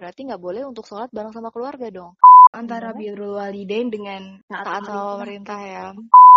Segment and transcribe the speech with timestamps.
[0.00, 2.16] berarti nggak boleh untuk sholat bareng sama keluarga dong.
[2.56, 5.84] Antara birrul walidain dengan taat sama pemerintah ya.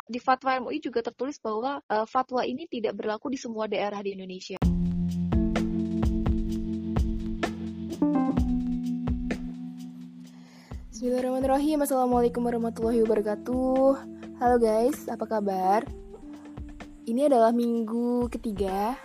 [0.04, 4.20] Di fatwa MUI juga tertulis bahwa uh, fatwa ini tidak berlaku di semua daerah di
[4.20, 4.60] Indonesia.
[10.92, 13.88] Bismillahirrahmanirrahim Assalamualaikum warahmatullahi wabarakatuh
[14.40, 15.88] Halo guys, apa kabar?
[17.04, 18.96] Ini adalah minggu ketiga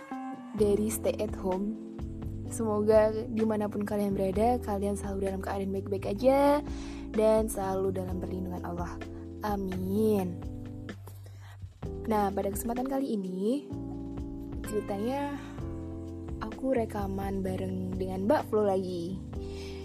[0.55, 1.88] dari stay at home
[2.49, 6.65] Semoga di mana pun kalian berada, kalian selalu dalam keadaan baik-baik aja
[7.13, 8.93] dan selalu dalam perlindungan Allah.
[9.45, 10.37] Amin.
[12.09, 13.69] Nah, pada kesempatan kali ini,
[14.65, 15.37] ceritanya
[16.41, 19.21] aku rekaman bareng dengan Mbak Flo lagi.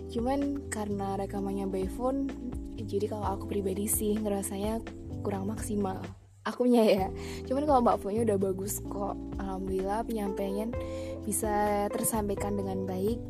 [0.08, 2.32] Cuman karena rekamannya by phone,
[2.80, 4.80] jadi kalau aku pribadi sih ngerasanya
[5.20, 6.00] kurang maksimal
[6.44, 7.06] akunya ya
[7.48, 10.70] cuman kalau mbak Flo-nya udah bagus kok alhamdulillah penyampaian
[11.24, 13.20] bisa tersampaikan dengan baik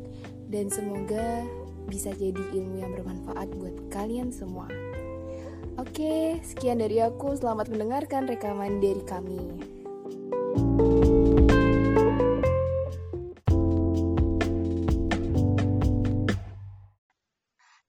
[0.51, 1.43] dan semoga
[1.87, 4.67] bisa jadi ilmu yang bermanfaat buat kalian semua
[5.75, 7.35] Oke, sekian dari aku.
[7.35, 9.43] Selamat mendengarkan rekaman dari kami.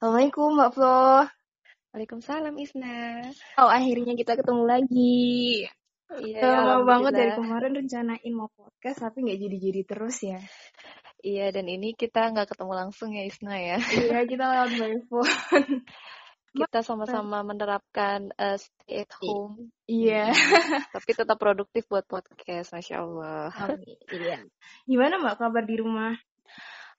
[0.02, 1.30] Assalamualaikum Mbak Flo.
[1.94, 3.22] Waalaikumsalam Isna.
[3.62, 5.70] Oh akhirnya kita ketemu lagi.
[6.22, 6.42] Iya.
[6.46, 10.40] Lama banget dari kemarin rencanain mau podcast tapi nggak jadi-jadi terus ya.
[11.26, 13.78] Iya dan ini kita nggak ketemu langsung ya Isna ya.
[13.82, 15.82] Iya kita lewat by phone.
[16.56, 19.74] kita sama-sama menerapkan uh, stay at home.
[19.90, 20.32] Iya.
[20.96, 23.52] tapi tetap produktif buat podcast, masya Allah.
[23.60, 24.00] Amin.
[24.08, 24.40] Iya.
[24.88, 26.16] Gimana mbak kabar di rumah?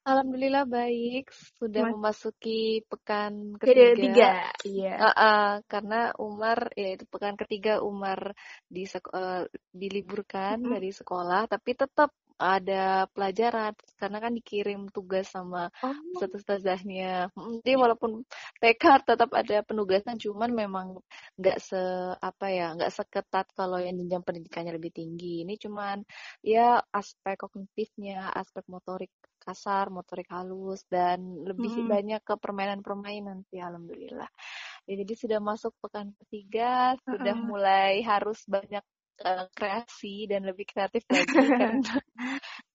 [0.07, 1.91] Alhamdulillah baik, sudah Mas...
[1.91, 3.91] memasuki pekan ketiga.
[3.91, 4.31] Ketiga,
[4.63, 4.93] iya.
[4.95, 8.31] Uh, uh, karena Umar, ya itu pekan ketiga Umar
[8.71, 9.43] di uh,
[9.75, 10.73] diliburkan mm -hmm.
[10.79, 15.97] dari sekolah, tapi tetap ada pelajaran karena kan dikirim tugas sama oh.
[16.29, 17.33] ustazahnya.
[17.33, 18.21] Jadi walaupun
[18.61, 20.87] TK tetap ada penugasan, cuman memang
[21.35, 21.81] nggak se
[22.21, 25.43] apa ya, nggak seketat kalau yang jenjang pendidikannya lebih tinggi.
[25.43, 26.05] Ini cuman
[26.45, 29.11] ya aspek kognitifnya, aspek motorik
[29.47, 31.87] kasar, motorik halus, dan lebih hmm.
[31.87, 34.27] banyak ke permainan-permainan sih, alhamdulillah.
[34.83, 38.83] Ya, jadi sudah masuk pekan ketiga, sudah mulai harus banyak
[39.23, 41.31] uh, kreasi dan lebih kreatif lagi
[41.63, 41.79] kan.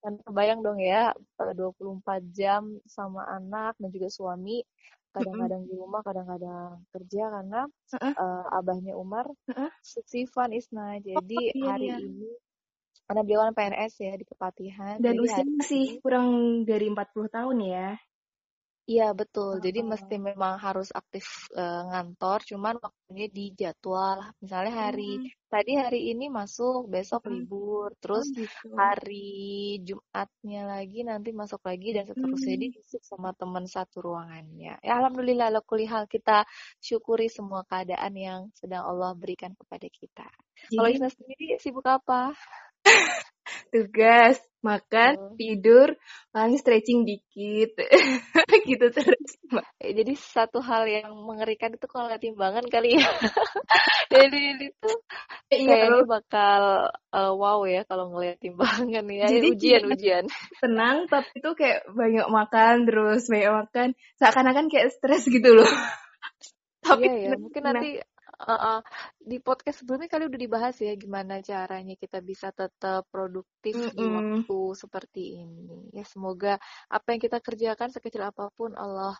[0.01, 4.65] kan kebayang dong ya, 24 jam sama anak dan juga suami
[5.13, 7.61] kadang-kadang di rumah, kadang-kadang kerja karena
[8.01, 9.71] uh abahnya Umar uh -uh.
[9.85, 10.97] Sifan Isna.
[11.05, 11.99] Jadi oh, iya, hari iya.
[12.01, 12.33] ini
[13.13, 14.97] karena beliau kan PNS ya di Kepatihan.
[14.97, 17.89] Dan usia masih kurang dari 40 tahun ya.
[18.83, 19.61] Iya betul.
[19.61, 19.63] Oh.
[19.63, 24.33] Jadi mesti memang harus aktif uh, ngantor, cuman waktunya di jadwal.
[24.43, 25.29] Misalnya hari hmm.
[25.47, 27.31] tadi hari ini masuk, besok hmm.
[27.31, 28.73] libur, terus oh, gitu.
[28.75, 32.63] hari Jumatnya lagi nanti masuk lagi dan seterusnya hmm.
[32.65, 34.81] diisik sama teman satu ruangannya.
[34.81, 36.49] Ya alhamdulillah lo kulihal kita
[36.81, 40.27] syukuri semua keadaan yang sedang Allah berikan kepada kita.
[40.75, 42.35] Kalau Isna sendiri sibuk apa?
[43.73, 45.35] Tugas makan oh.
[45.35, 45.99] tidur
[46.31, 47.75] paling stretching dikit.
[48.69, 49.67] Gitu terus mbak.
[49.83, 53.11] Jadi satu hal yang mengerikan itu kalau timbangan kali ya.
[54.13, 54.91] Jadi itu
[55.51, 56.63] iya, kayaknya bakal
[57.11, 59.27] uh, wow ya kalau ngeliat timbangan ya.
[59.27, 60.25] Jadi ujian ujian.
[60.63, 63.89] tenang tapi itu kayak banyak makan terus banyak makan.
[64.23, 65.69] Seakan-akan kayak stres gitu loh.
[66.83, 67.39] Tapi iya, ya.
[67.39, 67.99] mungkin nanti
[68.43, 68.81] uh, uh,
[69.23, 73.97] di podcast sebelumnya kali udah dibahas ya gimana caranya kita bisa tetap produktif mm -hmm.
[73.97, 75.91] di waktu seperti ini.
[75.95, 76.59] Ya semoga
[76.91, 79.15] apa yang kita kerjakan sekecil apa pun Allah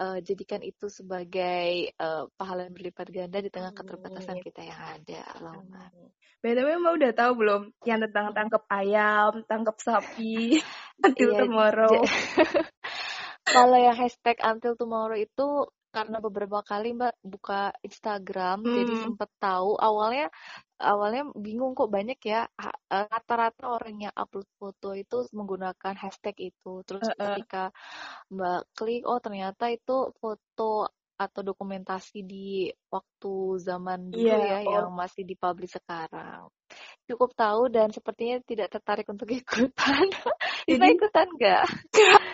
[0.00, 5.20] uh, jadikan itu sebagai uh, pahala yang berlipat ganda di tengah keterbatasan kita yang ada.
[5.36, 5.92] Allahumma.
[6.40, 10.56] BTW Mbak udah tahu belum yang tentang tangkap ayam, tangkap sapi,
[11.04, 11.92] until iya, tomorrow.
[13.54, 18.74] Kalau yang hashtag until tomorrow itu karena beberapa kali Mbak buka Instagram hmm.
[18.78, 20.30] jadi sempet tahu awalnya
[20.80, 26.80] awalnya bingung kok banyak ya e, rata-rata orang yang upload foto itu menggunakan hashtag itu
[26.86, 27.20] terus uh -uh.
[27.36, 27.74] ketika
[28.30, 30.88] Mbak klik oh ternyata itu foto
[31.20, 34.72] atau dokumentasi di waktu zaman dulu yeah, ya oh.
[34.72, 36.48] yang masih dipublish sekarang.
[37.04, 40.08] Cukup tahu dan sepertinya tidak tertarik untuk ikutan.
[40.64, 41.64] Bisa ikutan nggak?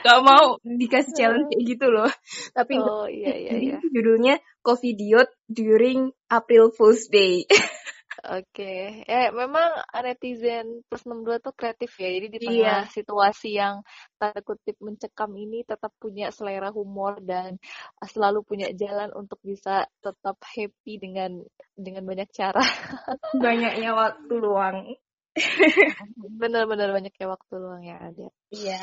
[0.06, 2.10] Gak mau dikasih challenge kayak gitu loh.
[2.54, 3.76] Tapi oh, iya, iya, iya.
[3.90, 7.42] judulnya Coffee Diot during April Fool's Day.
[8.26, 12.10] Oke, ya memang netizen plus 62 tuh kreatif ya.
[12.10, 12.90] Jadi di tengah iya.
[12.90, 13.86] situasi yang
[14.18, 17.62] tanda kutip mencekam ini tetap punya selera humor dan
[18.02, 21.38] selalu punya jalan untuk bisa tetap happy dengan
[21.78, 22.62] dengan banyak cara.
[23.46, 24.98] Banyaknya waktu luang.
[26.40, 28.26] Bener-bener banyaknya waktu luang yang ada.
[28.50, 28.80] Iya.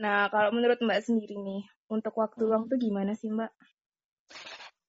[0.00, 2.48] Nah, kalau menurut Mbak sendiri nih, untuk waktu hmm.
[2.50, 3.52] luang tuh gimana sih Mbak?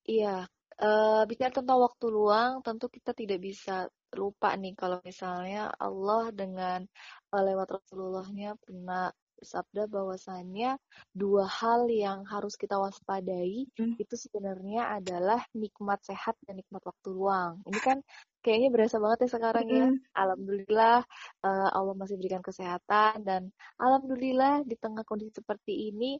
[0.06, 0.50] Iya,
[0.82, 6.88] uh, bicara tentang waktu luang, tentu kita tidak bisa lupa nih kalau misalnya Allah dengan
[7.36, 10.80] uh, lewat Rasulullahnya pernah bersabda bahwasannya
[11.12, 14.00] dua hal yang harus kita waspadai hmm.
[14.00, 17.60] itu sebenarnya adalah nikmat sehat dan nikmat waktu luang.
[17.68, 17.98] Ini kan
[18.40, 19.88] kayaknya berasa banget ya sekarang ya.
[20.16, 21.04] Alhamdulillah
[21.44, 26.18] uh, Allah masih berikan kesehatan dan alhamdulillah di tengah kondisi seperti ini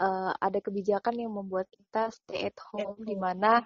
[0.00, 3.64] uh, ada kebijakan yang membuat kita stay at home di mana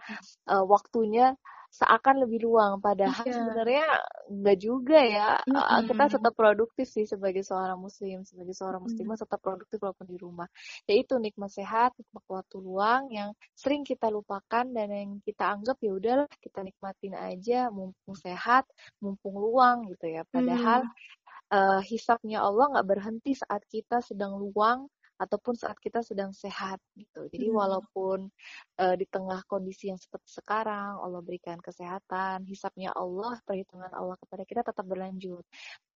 [0.50, 1.35] uh, waktunya
[1.71, 3.31] seakan lebih luang padahal iya.
[3.31, 3.87] sebenarnya
[4.27, 5.87] enggak juga ya mm-hmm.
[5.87, 9.23] kita tetap produktif sih sebagai seorang muslim sebagai seorang muslimah mm-hmm.
[9.23, 10.50] tetap produktif walaupun di rumah
[10.91, 15.94] yaitu nikmat sehat nikmat waktu luang yang sering kita lupakan dan yang kita anggap ya
[15.94, 18.67] udahlah kita nikmatin aja mumpung sehat
[18.99, 21.55] mumpung luang gitu ya padahal mm.
[21.55, 27.28] uh, hisapnya Allah nggak berhenti saat kita sedang luang ataupun saat kita sedang sehat gitu.
[27.28, 27.56] Jadi hmm.
[27.61, 28.32] walaupun
[28.81, 34.49] uh, di tengah kondisi yang seperti sekarang Allah berikan kesehatan, hisapnya Allah, perhitungan Allah kepada
[34.49, 35.44] kita tetap berlanjut.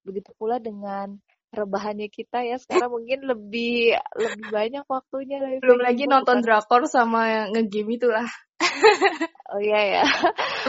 [0.05, 1.17] Begitu pula dengan
[1.55, 7.95] rebahannya kita ya sekarang mungkin lebih lebih banyak waktunya belum lagi nonton drakor sama ngegame
[7.95, 8.27] itulah
[9.55, 10.05] oh iya ya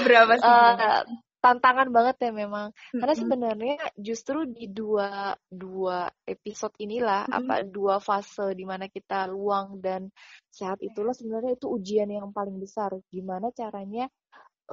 [0.06, 1.02] berapa sih uh,
[1.46, 2.74] tantangan banget ya memang.
[2.90, 7.40] Karena sebenarnya justru di dua dua episode inilah mm-hmm.
[7.46, 10.10] apa dua fase di mana kita luang dan
[10.50, 12.98] sehat itulah sebenarnya itu ujian yang paling besar.
[13.14, 14.10] Gimana caranya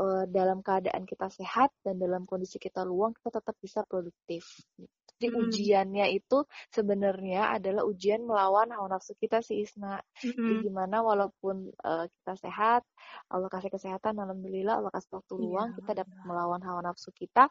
[0.01, 4.65] uh, dalam keadaan kita sehat dan dalam kondisi kita luang kita tetap bisa produktif
[5.23, 5.43] jadi hmm.
[5.47, 6.43] ujiannya itu
[6.75, 10.03] sebenarnya adalah ujian melawan hawa nafsu kita sih Isna.
[10.19, 10.35] Hmm.
[10.35, 12.83] Jadi gimana walaupun uh, kita sehat,
[13.31, 17.15] Allah kasih kesehatan, alhamdulillah Allah kasih waktu iya, luang, ya, kita dapat melawan hawa nafsu
[17.15, 17.47] kita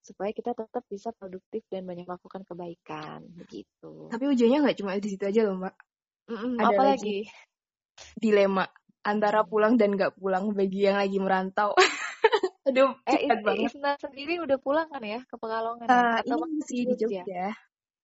[0.00, 4.08] supaya kita tetap bisa produktif dan banyak melakukan kebaikan begitu.
[4.08, 5.74] Tapi ujiannya nggak cuma di situ aja loh, Mbak.
[6.32, 7.18] Mm Ada apa lagi?
[8.16, 8.64] Dilema
[9.04, 11.76] antara pulang dan nggak pulang bagi yang lagi merantau.
[12.68, 13.72] Aduh, eh, banget.
[13.72, 15.88] Isna sendiri udah pulang kan ya ke Pekalongan?
[15.88, 17.48] Uh, Atau ini masih di Jogja.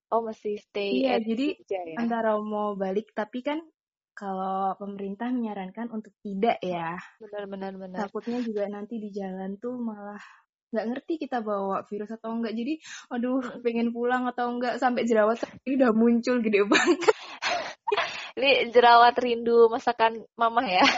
[0.07, 1.97] Oh, masih stay Iya, jadi Jogja, ya?
[2.01, 3.61] antara mau balik, tapi kan
[4.17, 6.97] kalau pemerintah menyarankan untuk tidak ya.
[7.21, 7.77] Benar-benar.
[7.77, 7.99] benar.
[8.09, 10.21] Takutnya juga nanti di jalan tuh malah
[10.73, 12.57] nggak ngerti kita bawa virus atau enggak.
[12.57, 12.81] Jadi,
[13.13, 15.37] aduh, pengen pulang atau enggak sampai jerawat
[15.69, 17.13] ini udah muncul gede banget.
[18.41, 20.85] ini jerawat rindu masakan mama ya.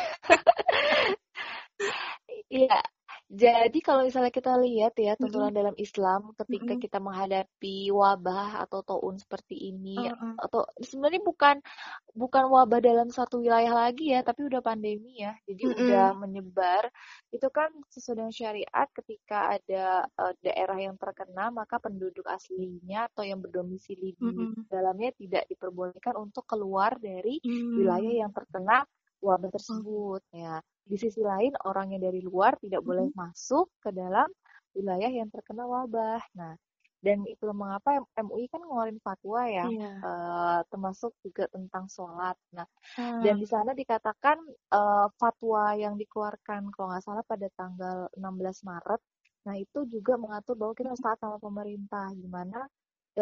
[2.48, 2.80] Iya,
[3.28, 5.60] jadi kalau misalnya kita lihat ya tuntunan mm-hmm.
[5.60, 6.84] dalam Islam ketika mm-hmm.
[6.88, 10.40] kita menghadapi wabah atau taun seperti ini uh-uh.
[10.40, 11.60] atau sebenarnya bukan
[12.16, 15.80] bukan wabah dalam satu wilayah lagi ya tapi udah pandemi ya jadi mm-hmm.
[15.84, 16.88] udah menyebar
[17.28, 23.28] itu kan sesuai dengan syariat ketika ada uh, daerah yang terkena maka penduduk aslinya atau
[23.28, 24.72] yang berdomisili di mm-hmm.
[24.72, 27.76] dalamnya tidak diperbolehkan untuk keluar dari mm-hmm.
[27.76, 28.88] wilayah yang terkena
[29.20, 33.16] wabah tersebut ya di sisi lain orang yang dari luar tidak boleh hmm.
[33.16, 34.26] masuk ke dalam
[34.72, 36.24] wilayah yang terkena wabah.
[36.34, 36.56] Nah,
[36.98, 39.96] dan itu mengapa MUI kan ngeluarin fatwa ya, yeah.
[40.02, 42.34] uh, termasuk juga tentang sholat.
[42.50, 42.66] Nah,
[42.98, 43.22] hmm.
[43.22, 44.42] dan di sana dikatakan
[44.74, 49.00] uh, fatwa yang dikeluarkan kalau nggak salah pada tanggal 16 Maret.
[49.46, 52.66] Nah, itu juga mengatur bahwa kita harus taat sama pemerintah, gimana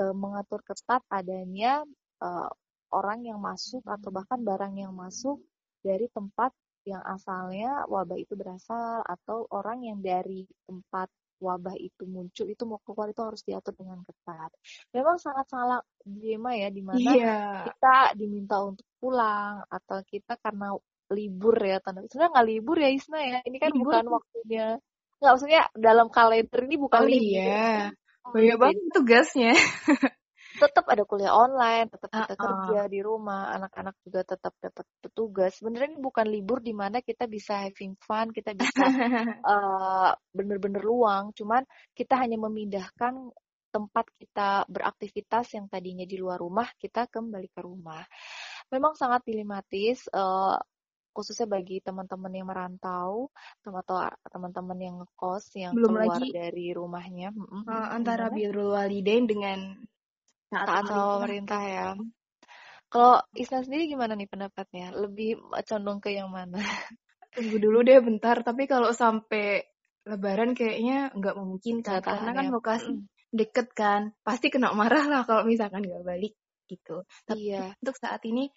[0.00, 1.84] uh, mengatur ketat adanya
[2.24, 2.48] uh,
[2.96, 5.36] orang yang masuk atau bahkan barang yang masuk
[5.84, 6.50] dari tempat
[6.86, 12.80] yang asalnya wabah itu berasal atau orang yang dari tempat wabah itu muncul itu mau
[12.80, 14.50] keluar itu harus diatur dengan ketat.
[14.94, 17.66] Memang sangat salah dilema ya di mana yeah.
[17.68, 20.72] kita diminta untuk pulang atau kita karena
[21.12, 23.94] libur ya tanda sebenarnya nggak libur ya Isna ya ini kan libur.
[23.94, 24.66] bukan waktunya
[25.22, 27.94] nggak maksudnya dalam kalender ini bukan oh, libur iya.
[28.26, 29.54] banyak banget tugasnya
[30.56, 32.40] tetap ada kuliah online, tetap kita uh -uh.
[32.40, 35.60] kerja di rumah, anak-anak juga tetap dapat petugas.
[35.60, 38.84] Sebenarnya ini bukan libur di mana kita bisa having fun, kita bisa
[39.44, 41.30] uh, bener-bener luang.
[41.36, 43.30] Cuman kita hanya memindahkan
[43.70, 48.00] tempat kita beraktivitas yang tadinya di luar rumah, kita kembali ke rumah.
[48.72, 50.56] Memang sangat dilematis, uh,
[51.16, 53.32] khususnya bagi teman-teman yang merantau
[53.64, 53.96] atau
[54.28, 59.80] teman-teman yang kos yang Belum keluar lagi, dari rumahnya uh, antara birrul walidain dengan
[60.50, 61.86] taat sama pemerintah ya.
[62.86, 64.94] Kalau Isna sendiri gimana nih pendapatnya?
[64.94, 66.56] Lebih condong ke yang mana?
[67.34, 69.66] Tunggu dulu deh bentar, tapi kalau sampai
[70.06, 72.52] lebaran kayaknya nggak mungkin kan, karena kan ya.
[72.54, 72.90] lokasi
[73.34, 76.38] deket kan, pasti kena marah lah kalau misalkan nggak balik
[76.70, 77.02] gitu.
[77.26, 77.74] Tapi iya.
[77.82, 78.48] untuk saat ini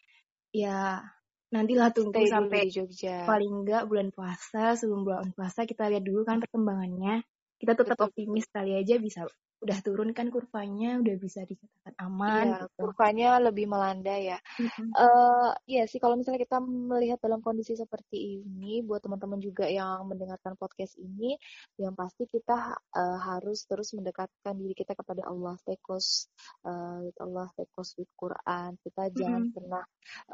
[0.54, 1.02] ya
[1.50, 3.26] nantilah tunggu Stay sampai Jogja.
[3.26, 7.26] paling nggak bulan puasa sebelum bulan puasa kita lihat dulu kan perkembangannya.
[7.60, 8.08] Kita tetap Betul.
[8.14, 9.28] optimis kali aja bisa
[9.60, 12.80] udah turun kan kurvanya udah bisa dikatakan aman iya, gitu.
[12.80, 14.90] kurvanya lebih melandai ya mm-hmm.
[14.96, 20.08] uh, iya sih kalau misalnya kita melihat dalam kondisi seperti ini buat teman-teman juga yang
[20.08, 21.36] mendengarkan podcast ini
[21.76, 26.32] yang pasti kita uh, harus terus mendekatkan diri kita kepada Allah stay close
[26.64, 29.20] uh, with Allah stay close with Quran kita mm-hmm.
[29.20, 29.84] jangan pernah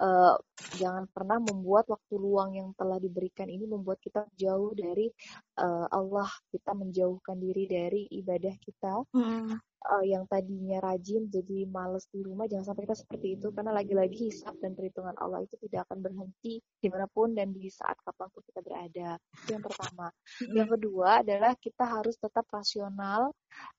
[0.05, 0.35] uh,
[0.77, 5.09] jangan pernah membuat waktu luang yang telah diberikan ini membuat kita jauh dari
[5.57, 9.55] uh, Allah kita menjauhkan diri dari ibadah kita hmm.
[9.87, 14.27] uh, yang tadinya rajin jadi males di rumah jangan sampai kita seperti itu karena lagi-lagi
[14.27, 18.27] hisap dan perhitungan Allah itu tidak akan berhenti di mana pun dan di saat kapan
[18.27, 20.53] pun kita berada itu yang pertama hmm.
[20.53, 23.31] yang kedua adalah kita harus tetap rasional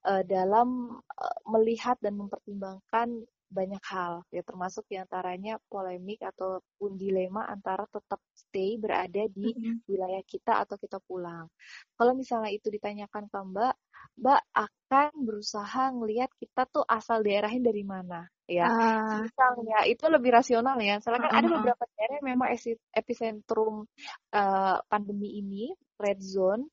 [0.08, 7.46] uh, dalam uh, melihat dan mempertimbangkan banyak hal ya termasuk di antaranya polemik ataupun dilema
[7.46, 9.86] antara tetap stay berada di mm-hmm.
[9.86, 11.46] wilayah kita atau kita pulang.
[11.94, 13.74] Kalau misalnya itu ditanyakan ke Mbak,
[14.14, 18.70] Mbak akan berusaha ngelihat kita tuh asal daerahnya dari mana ya.
[18.70, 19.26] Uh.
[19.26, 21.02] Misalnya itu lebih rasional ya.
[21.02, 22.48] Soalnya kan uh, ada beberapa daerah yang memang
[22.94, 23.90] epicentrum
[24.32, 26.68] uh, pandemi ini red zone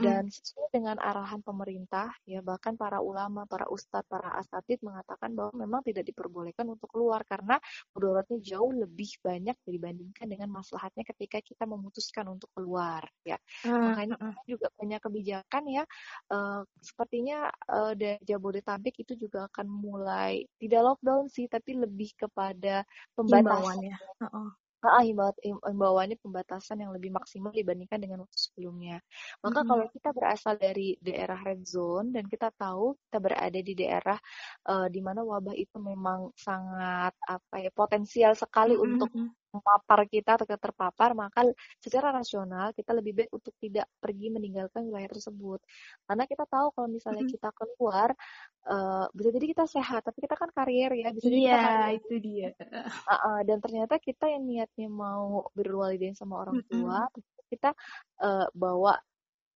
[0.00, 5.52] dan sesuai dengan arahan pemerintah ya bahkan para ulama, para ustadz, para asatid mengatakan bahwa
[5.58, 7.60] memang tidak diperbolehkan untuk keluar karena
[7.92, 13.36] mudaratnya jauh lebih banyak dibandingkan dengan maslahatnya ketika kita memutuskan untuk keluar ya.
[13.66, 14.16] Uh, Makanya
[14.48, 15.84] juga banyak kebijakan ya
[16.32, 22.86] uh, sepertinya uh, dari Jabodetabek itu juga akan mulai tidak lockdown sih tapi lebih kepada
[23.12, 23.92] pembatasan.
[23.92, 23.98] Ya.
[24.22, 24.54] Uh
[24.90, 28.98] ah himbauannya pembatasan yang lebih maksimal dibandingkan dengan waktu sebelumnya.
[29.44, 29.68] Maka mm -hmm.
[29.70, 34.18] kalau kita berasal dari daerah red zone dan kita tahu kita berada di daerah
[34.66, 38.86] uh, di mana wabah itu memang sangat apa ya potensial sekali mm -hmm.
[38.90, 39.10] untuk
[39.52, 41.44] memapar kita atau terpapar, maka
[41.78, 45.60] secara rasional kita lebih baik untuk tidak pergi meninggalkan wilayah tersebut.
[46.08, 47.36] Karena kita tahu kalau misalnya mm -hmm.
[47.36, 48.08] kita keluar,
[48.66, 52.14] uh, bisa jadi kita sehat, tapi kita kan karier ya, bisa jadi yeah, kita itu
[52.24, 52.48] dia.
[52.58, 57.46] Uh, uh, dan ternyata kita yang niatnya mau berwalidain sama orang tua, mm -hmm.
[57.52, 57.70] kita
[58.24, 58.96] uh, bawa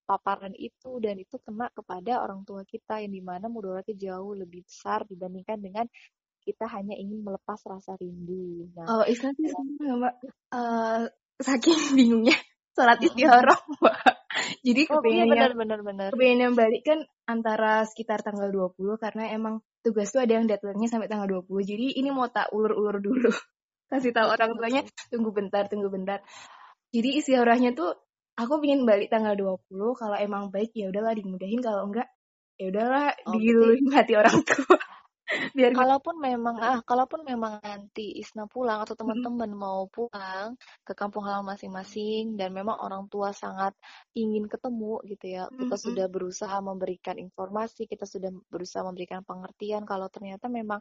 [0.06, 4.62] paparan itu dan itu kena kepada orang tua kita yang di mana mudaratnya jauh lebih
[4.62, 5.86] besar dibandingkan dengan
[6.46, 8.70] kita hanya ingin melepas rasa rindu.
[8.78, 9.50] Nah, oh, Islam sih
[9.82, 10.14] mbak
[10.54, 11.10] uh,
[11.42, 12.38] saking bingungnya
[12.78, 13.98] sholat istiharah mbak.
[14.62, 16.08] Jadi oh, iya benar, benar, benar.
[16.14, 20.86] kepengen yang balik kan antara sekitar tanggal 20 karena emang tugas tuh ada yang deadline-nya
[20.86, 21.50] sampai tanggal 20.
[21.66, 23.32] Jadi ini mau tak ulur-ulur dulu.
[23.90, 26.22] Kasih tahu orang tuanya tunggu bentar, tunggu bentar.
[26.92, 27.96] Jadi istiharahnya tuh
[28.36, 29.56] aku pengen balik tanggal 20
[29.96, 32.06] kalau emang baik ya udahlah dimudahin kalau enggak
[32.60, 34.76] ya udahlah oh, diluluhin hati orang tua
[35.56, 39.58] biar kalaupun memang ah kalaupun memang nanti Isna pulang atau teman-teman hmm.
[39.58, 40.54] mau pulang
[40.86, 43.74] ke kampung halaman masing-masing dan memang orang tua sangat
[44.14, 45.66] ingin ketemu gitu ya hmm.
[45.66, 50.78] kita sudah berusaha memberikan informasi kita sudah berusaha memberikan pengertian kalau ternyata memang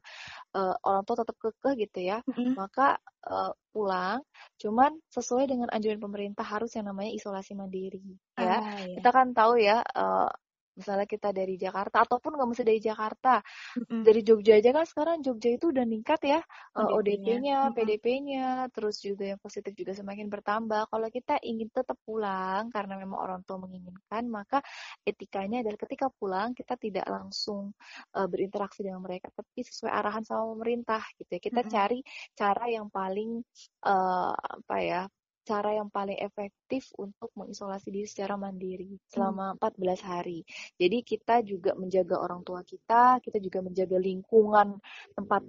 [0.53, 2.53] uh, orang tua tetap kekeh gitu ya hmm.
[2.53, 4.21] maka uh, pulang
[4.61, 9.01] cuman sesuai dengan anjuran pemerintah harus yang namanya isolasi mandiri ya ah, iya.
[9.01, 10.29] kita kan tahu ya uh,
[10.75, 14.01] misalnya kita dari Jakarta ataupun nggak mesti dari Jakarta mm-hmm.
[14.03, 16.39] dari Jogja aja kan sekarang Jogja itu udah ningkat ya
[16.75, 17.75] ODP-nya, mm-hmm.
[17.75, 23.19] PDP-nya terus juga yang positif juga semakin bertambah kalau kita ingin tetap pulang karena memang
[23.19, 24.59] orang tua menginginkan maka
[25.07, 27.71] etikanya adalah ketika pulang kita tidak langsung
[28.13, 31.73] uh, berinteraksi dengan mereka tapi sesuai arahan sama pemerintah gitu ya kita mm-hmm.
[31.73, 31.99] cari
[32.35, 33.39] cara yang paling
[33.87, 35.01] uh, apa ya
[35.45, 40.01] cara yang paling efektif untuk mengisolasi diri secara mandiri selama 14 hmm.
[40.01, 40.39] hari.
[40.75, 44.81] Jadi kita juga menjaga orang tua kita, kita juga menjaga lingkungan
[45.13, 45.45] tempat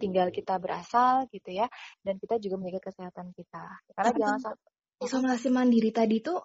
[0.00, 1.70] tinggal kita berasal gitu ya,
[2.02, 3.64] dan kita juga menjaga kesehatan kita.
[3.94, 4.68] Karena jangan sampai
[5.00, 6.36] isolasi mandiri tadi itu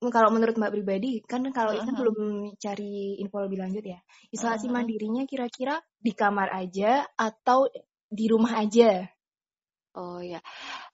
[0.00, 1.92] kalau menurut Mbak pribadi kan kalau uh -huh.
[1.92, 2.18] belum
[2.56, 4.00] cari info lebih lanjut ya.
[4.32, 4.76] Isolasi uh -huh.
[4.80, 7.68] mandirinya kira-kira di kamar aja atau
[8.08, 9.04] di rumah aja?
[9.90, 10.38] Oh ya,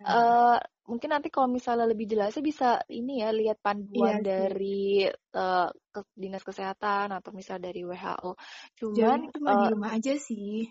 [0.08, 5.68] uh, mungkin nanti kalau misalnya lebih jelasnya bisa ini ya lihat panduan iya dari uh,
[5.68, 8.32] ke, dinas kesehatan atau misal dari WHO.
[8.78, 10.70] Cuman itu uh, di rumah aja sih.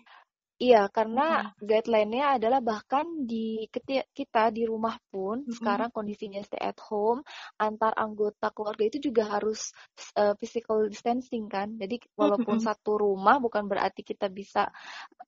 [0.56, 1.68] Iya, karena hmm.
[1.68, 5.52] guideline-nya adalah bahkan di kita di rumah pun hmm.
[5.52, 7.20] sekarang kondisinya stay at home,
[7.60, 9.76] antar anggota keluarga itu juga harus
[10.16, 11.76] uh, physical distancing kan.
[11.76, 12.64] Jadi walaupun hmm.
[12.72, 14.72] satu rumah bukan berarti kita bisa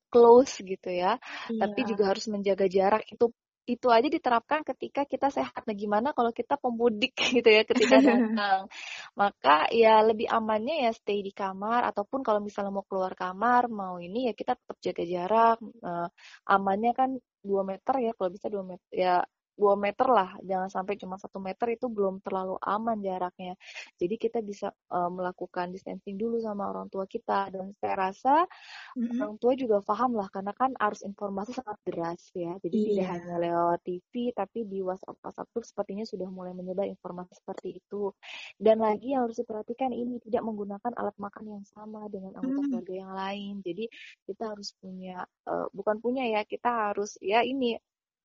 [0.09, 1.21] close gitu ya,
[1.53, 1.61] iya.
[1.61, 3.05] tapi juga harus menjaga jarak.
[3.05, 3.29] Itu
[3.69, 5.61] itu aja diterapkan ketika kita sehat.
[5.69, 8.65] Nah, gimana kalau kita pemudik gitu ya ketika datang?
[9.13, 14.01] Maka ya lebih amannya ya stay di kamar ataupun kalau misalnya mau keluar kamar, mau
[14.01, 15.57] ini ya kita tetap jaga jarak.
[15.85, 16.09] Uh,
[16.49, 17.09] amannya kan
[17.45, 19.15] 2 meter ya kalau bisa 2 meter ya
[19.59, 23.59] dua meter lah jangan sampai cuma satu meter itu belum terlalu aman jaraknya
[23.99, 28.47] jadi kita bisa uh, melakukan distancing dulu sama orang tua kita dan saya rasa
[28.95, 29.19] mm-hmm.
[29.19, 32.87] orang tua juga paham lah karena kan arus informasi sangat deras ya jadi yeah.
[32.87, 37.83] tidak hanya lewat TV tapi di WhatsApp WhatsApp itu sepertinya sudah mulai menyebar informasi seperti
[37.83, 38.15] itu
[38.55, 42.67] dan lagi yang harus diperhatikan ini tidak menggunakan alat makan yang sama dengan anggota mm.
[42.71, 43.85] keluarga yang lain jadi
[44.23, 47.75] kita harus punya uh, bukan punya ya kita harus ya ini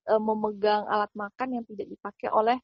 [0.09, 2.59] uh, memegang alat makan yang tidak dipakai oleh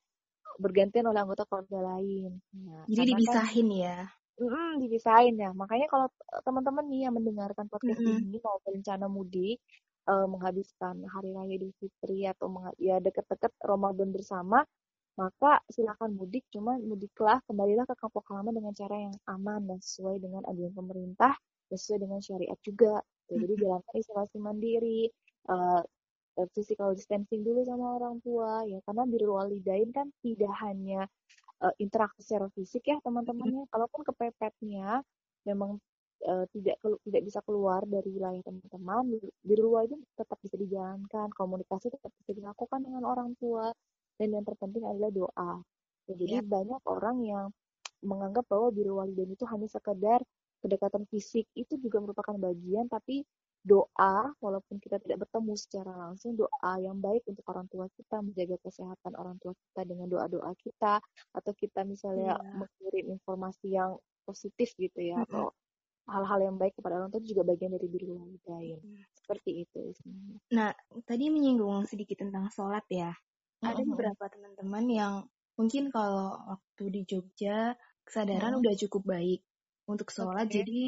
[0.61, 2.37] bergantian oleh anggota keluarga lain.
[2.53, 3.97] Nah, Jadi kan dipisahin kan, ya?
[4.41, 5.51] Mm, dipisahin ya.
[5.53, 6.07] Makanya kalau
[6.45, 8.29] teman-teman nih yang mendengarkan podcast mm -hmm.
[8.29, 9.61] ini mau berencana mudik,
[10.09, 12.49] uh, menghabiskan hari raya Idul Fitri atau
[12.81, 14.65] ya deket-deket Ramadan bersama,
[15.17, 16.45] maka silakan mudik.
[16.49, 21.33] Cuma mudiklah kembalilah ke kampung halaman dengan cara yang aman dan sesuai dengan ajaran pemerintah,
[21.69, 23.05] dan sesuai dengan syariat juga.
[23.31, 25.07] Jadi jalankan isolasi mandiri,
[25.53, 25.85] uh,
[26.39, 28.79] Eh, physical distancing dulu sama orang tua ya.
[28.87, 31.11] Karena birrul walidain kan tidak hanya
[31.59, 33.67] uh, interaksi secara fisik ya teman-temannya.
[33.67, 35.03] Kalaupun kepepetnya
[35.43, 35.83] memang
[36.25, 41.29] uh, tidak tidak bisa keluar dari wilayah teman-teman birrul walidain tetap bisa dijalankan.
[41.35, 43.75] Komunikasi tetap bisa dilakukan dengan orang tua.
[44.15, 45.53] Dan yang terpenting adalah doa.
[46.07, 46.47] Ya, jadi ya.
[46.47, 47.47] banyak orang yang
[48.07, 50.23] menganggap bahwa birrul walidain itu hanya sekedar
[50.63, 51.51] kedekatan fisik.
[51.59, 53.27] Itu juga merupakan bagian tapi
[53.61, 58.57] doa walaupun kita tidak bertemu secara langsung doa yang baik untuk orang tua kita menjaga
[58.65, 60.97] kesehatan orang tua kita dengan doa-doa kita
[61.37, 62.57] atau kita misalnya yeah.
[62.57, 65.33] mengirim informasi yang positif gitu ya mm -hmm.
[65.37, 65.45] atau
[66.09, 69.05] hal-hal yang baik kepada orang tua itu juga bagian dari diri walidain mm.
[69.13, 69.83] seperti itu
[70.57, 70.73] nah
[71.05, 73.71] tadi menyinggung sedikit tentang sholat ya mm -hmm.
[73.77, 75.15] ada beberapa teman-teman yang
[75.61, 77.77] mungkin kalau waktu di Jogja
[78.09, 78.61] kesadaran mm.
[78.65, 79.45] udah cukup baik
[79.85, 80.65] untuk sholat okay.
[80.65, 80.83] jadi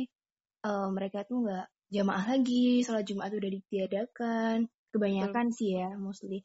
[0.64, 4.66] uh, mereka tuh nggak jamaah lagi, sholat Jumat udah ditiadakan.
[4.92, 5.56] Kebanyakan hmm.
[5.56, 6.44] sih ya, mostly.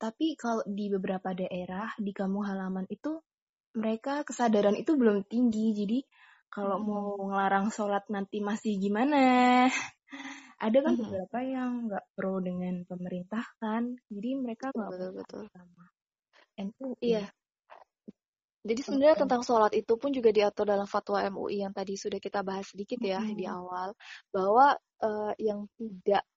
[0.00, 3.20] Tapi kalau di beberapa daerah, di kampung halaman itu,
[3.76, 5.76] mereka kesadaran itu belum tinggi.
[5.76, 5.98] Jadi
[6.48, 6.88] kalau hmm.
[6.88, 9.68] mau ngelarang sholat nanti masih gimana?
[10.64, 11.02] Ada kan hmm.
[11.06, 13.94] beberapa yang nggak pro dengan pemerintah kan.
[14.08, 15.42] Jadi mereka nggak betul, betul.
[15.52, 15.84] sama
[16.58, 16.88] NU.
[16.98, 17.28] Iya.
[18.68, 19.22] Jadi sebenarnya okay.
[19.24, 23.00] tentang sholat itu pun juga diatur dalam fatwa MUI yang tadi sudah kita bahas sedikit
[23.00, 23.38] ya mm-hmm.
[23.40, 23.96] di awal
[24.28, 26.28] bahwa uh, yang tidak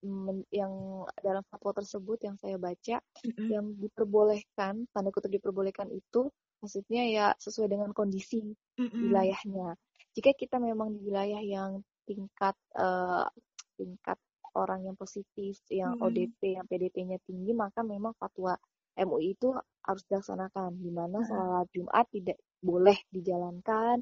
[0.00, 0.72] men, yang
[1.20, 3.48] dalam fatwa tersebut yang saya baca mm-hmm.
[3.52, 6.32] yang diperbolehkan tanda kutip diperbolehkan itu
[6.64, 8.40] maksudnya ya sesuai dengan kondisi
[8.80, 9.00] mm-hmm.
[9.04, 9.76] wilayahnya.
[10.16, 13.28] Jika kita memang di wilayah yang tingkat uh,
[13.76, 14.16] tingkat
[14.56, 16.06] orang yang positif, yang mm-hmm.
[16.08, 18.56] ODP, yang PDP-nya tinggi, maka memang fatwa
[18.94, 19.50] MUI itu
[19.84, 21.28] harus dilaksanakan di mana hmm.
[21.28, 24.00] sholat Jumat tidak boleh dijalankan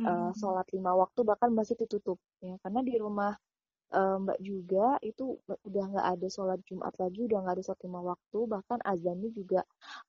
[0.00, 0.06] hmm.
[0.06, 2.56] uh, sholat lima waktu bahkan masih ditutup ya.
[2.64, 3.32] Karena di rumah
[3.94, 8.00] uh, Mbak juga itu udah nggak ada sholat Jumat lagi udah nggak ada sholat lima
[8.02, 9.60] waktu bahkan azannya juga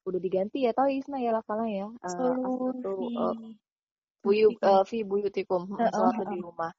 [0.07, 1.87] udah diganti ya tahu Isna ya lafalnya ya?
[2.01, 3.33] Uh, uh,
[4.21, 6.73] buyu uh, fi buyutikum sholat di rumah.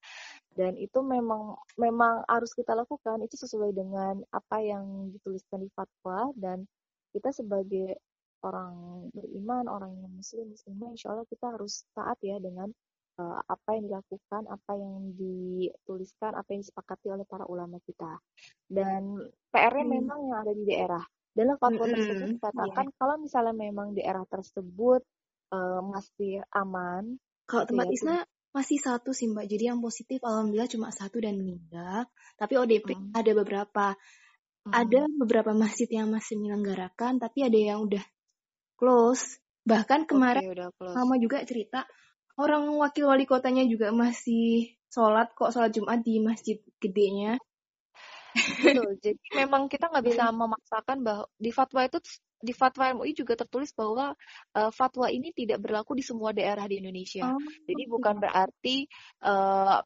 [0.52, 6.28] Dan itu memang memang harus kita lakukan itu sesuai dengan apa yang dituliskan di fatwa
[6.36, 6.68] dan
[7.12, 8.00] kita sebagai
[8.42, 12.74] orang beriman, orang yang muslim, muslimah, insya Allah kita harus taat ya dengan
[13.22, 18.18] uh, apa yang dilakukan, apa yang dituliskan, apa yang disepakati oleh para ulama kita.
[18.66, 19.94] Dan PR-nya hmm.
[19.94, 21.04] memang yang ada di daerah.
[21.32, 21.92] Dalam fatwa hmm.
[21.96, 22.96] tersebut dikatakan yeah.
[23.00, 25.00] kalau misalnya memang daerah tersebut
[25.54, 27.16] uh, masih aman.
[27.48, 28.16] Kalau tempat ya, Isna
[28.52, 32.04] masih satu sih mbak, jadi yang positif alhamdulillah cuma satu dan meninggal.
[32.36, 33.16] Tapi ODP hmm.
[33.16, 33.96] ada beberapa
[34.62, 34.72] Hmm.
[34.72, 38.04] Ada beberapa masjid yang masih menyelenggarakan, tapi ada yang udah
[38.78, 39.42] close.
[39.66, 40.94] Bahkan kemarin okay, close.
[40.94, 41.86] mama juga cerita
[42.38, 47.36] orang wakil wali kotanya juga masih sholat kok sholat Jumat di masjid gedenya.
[48.32, 48.96] Betul.
[49.00, 50.36] Jadi memang kita nggak bisa hmm.
[50.36, 51.98] memaksakan bahwa di fatwa itu
[52.42, 54.18] di fatwa MUI juga tertulis bahwa
[54.58, 57.30] uh, fatwa ini tidak berlaku di semua daerah di Indonesia.
[57.30, 58.90] Oh, Jadi bukan berarti
[59.22, 59.78] uh,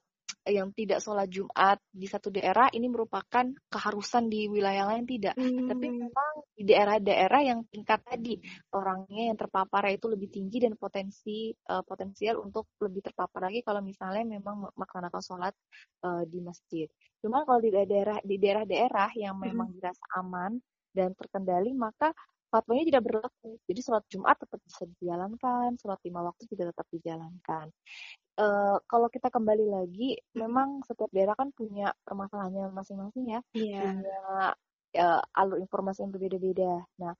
[0.46, 5.66] yang tidak sholat Jumat di satu daerah ini merupakan keharusan di wilayah lain tidak, hmm.
[5.66, 8.38] tapi memang di daerah-daerah yang tingkat tadi
[8.70, 13.82] orangnya yang terpapar itu lebih tinggi dan potensi uh, potensial untuk lebih terpapar lagi kalau
[13.82, 15.54] misalnya memang melaksanakan sholat
[16.06, 16.86] uh, di masjid.
[17.18, 19.44] Cuma kalau di daerah di daerah-daerah yang hmm.
[19.50, 19.76] memang hmm.
[19.82, 20.52] dirasa aman
[20.94, 22.14] dan terkendali maka
[22.56, 23.60] fatwanya tidak berlaku.
[23.68, 27.68] Jadi sholat Jumat tetap bisa dijalankan, sholat lima waktu juga tetap dijalankan
[28.40, 33.96] uh, kalau kita kembali lagi, memang setiap daerah kan punya permasalahannya masing-masing ya, yeah.
[33.96, 34.20] punya
[35.00, 36.84] uh, alur informasi yang berbeda-beda.
[37.00, 37.12] Nah,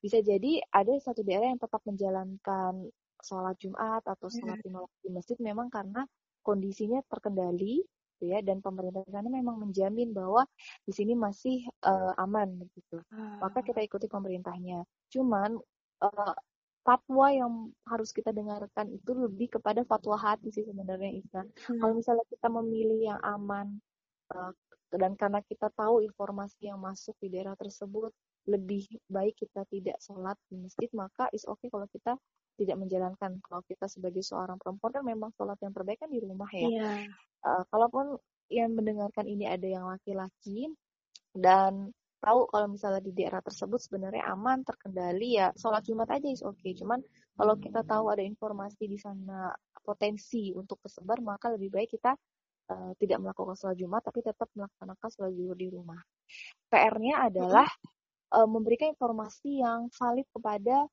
[0.00, 2.88] bisa jadi ada satu daerah yang tetap menjalankan
[3.22, 6.02] sholat Jumat atau sholat lima waktu di masjid memang karena
[6.42, 7.86] kondisinya terkendali
[8.22, 10.46] gitu ya dan pemerintah sana memang menjamin bahwa
[10.86, 13.02] di sini masih uh, aman gitu
[13.42, 13.66] maka Ah.
[13.66, 15.58] kita ikuti pemerintahnya cuman
[16.06, 16.34] uh,
[16.86, 21.46] fatwa yang harus kita dengarkan itu lebih kepada fatwa hati sih sebenarnya Isa.
[21.46, 21.78] Hmm.
[21.78, 23.78] Kalau misalnya kita memilih yang aman
[24.34, 24.50] uh,
[24.90, 28.10] dan karena kita tahu informasi yang masuk di daerah tersebut
[28.50, 32.18] lebih baik kita tidak sholat di masjid maka is oke okay kalau kita
[32.58, 36.50] tidak menjalankan kalau kita sebagai seorang perempuan kan memang sholat yang terbaik kan di rumah
[36.50, 37.06] ya yeah.
[37.46, 38.16] Uh, kalaupun
[38.52, 40.68] yang mendengarkan ini ada yang laki-laki
[41.32, 46.44] dan tahu kalau misalnya di daerah tersebut sebenarnya aman terkendali ya sholat jumat aja is
[46.46, 46.76] oke okay.
[46.78, 47.02] cuman
[47.34, 49.50] kalau kita tahu ada informasi di sana
[49.82, 52.14] potensi untuk kesebar maka lebih baik kita
[52.70, 55.98] uh, tidak melakukan sholat jumat tapi tetap melaksanakan sholat zuhur di rumah
[56.70, 57.66] PR-nya adalah
[58.38, 60.86] uh, memberikan informasi yang valid kepada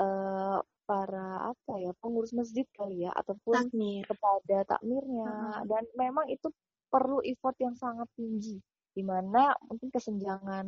[0.00, 0.58] uh,
[0.90, 4.02] para apa ya pengurus masjid kali ya ataupun Takmir.
[4.10, 5.62] kepada takmirnya -huh.
[5.70, 6.50] dan memang itu
[6.90, 8.58] perlu effort yang sangat tinggi
[8.90, 10.66] di mana mungkin kesenjangan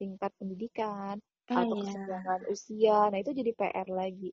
[0.00, 1.20] tingkat pendidikan
[1.52, 1.84] oh, atau iya.
[1.84, 4.32] kesenjangan usia nah itu jadi PR lagi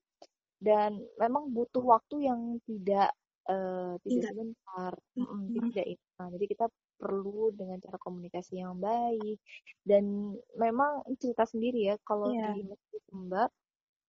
[0.64, 3.12] dan memang butuh waktu yang tidak
[3.52, 5.60] uh, tidak sebentar mm -hmm.
[5.76, 6.66] tidak instan jadi kita
[7.02, 9.44] perlu dengan cara komunikasi yang baik
[9.84, 12.56] dan memang cerita sendiri ya kalau yeah.
[12.56, 13.50] di masjid Mbak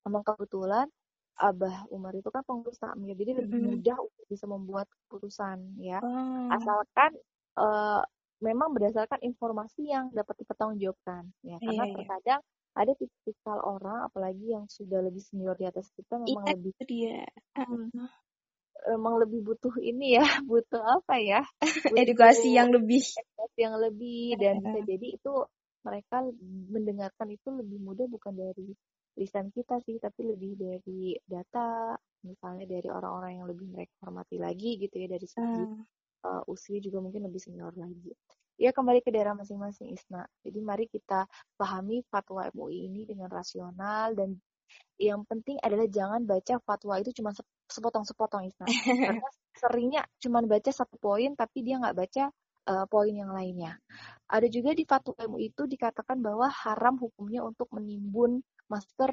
[0.06, 0.86] memang kebetulan
[1.32, 3.72] Abah Umar itu kan pengurus takmir jadi lebih mm -hmm.
[3.80, 5.98] mudah untuk bisa membuat keputusan ya.
[6.04, 6.52] Oh.
[6.52, 7.16] asalkan
[7.56, 8.04] uh,
[8.42, 11.56] memang berdasarkan informasi yang dapat dipertanggungjawabkan ya.
[11.62, 12.40] Karena iya, terkadang
[12.72, 17.20] ada tipikal orang apalagi yang sudah lebih senior di atas kita memang iya, lebih dia.
[17.56, 17.88] Hmm,
[18.96, 21.40] memang lebih butuh ini ya butuh apa ya?
[21.92, 23.00] Butuh edukasi yang lebih.
[23.00, 25.32] edukasi yang lebih dan bisa jadi itu
[25.82, 26.16] mereka
[26.70, 28.70] mendengarkan itu lebih mudah bukan dari
[29.16, 31.92] lisan kita sih tapi lebih dari data
[32.24, 35.82] misalnya dari orang-orang yang lebih mereka hormati lagi gitu ya dari segi hmm.
[36.24, 38.14] uh, usia juga mungkin lebih senior lagi.
[38.60, 40.22] Ya kembali ke daerah masing-masing Isna.
[40.44, 41.26] Jadi mari kita
[41.58, 44.38] pahami fatwa MUI ini dengan rasional dan
[44.96, 47.34] yang penting adalah jangan baca fatwa itu cuma
[47.68, 48.66] sepotong-sepotong Isna.
[49.08, 52.24] Karena seringnya cuma baca satu poin tapi dia nggak baca
[52.70, 53.76] uh, poin yang lainnya.
[54.30, 59.12] Ada juga di fatwa MUI itu dikatakan bahwa haram hukumnya untuk menimbun masker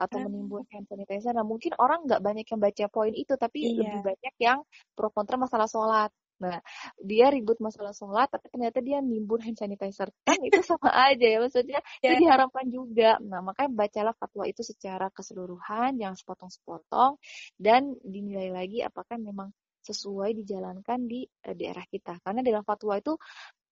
[0.00, 1.36] atau menimbun hand sanitizer.
[1.36, 3.84] Nah mungkin orang nggak banyak yang baca poin itu, tapi iya.
[3.84, 4.58] lebih banyak yang
[4.96, 6.08] pro kontra masalah sholat.
[6.40, 6.56] Nah,
[6.96, 10.08] dia ribut masalah sholat, tapi ternyata dia nimbun hand sanitizer.
[10.24, 12.16] Kan itu sama aja ya, maksudnya yeah.
[12.16, 13.20] itu diharamkan juga.
[13.20, 17.20] Nah, makanya bacalah fatwa itu secara keseluruhan, jangan sepotong-sepotong,
[17.60, 19.52] dan dinilai lagi apakah memang
[19.84, 22.16] sesuai dijalankan di uh, daerah kita.
[22.24, 23.20] Karena dalam fatwa itu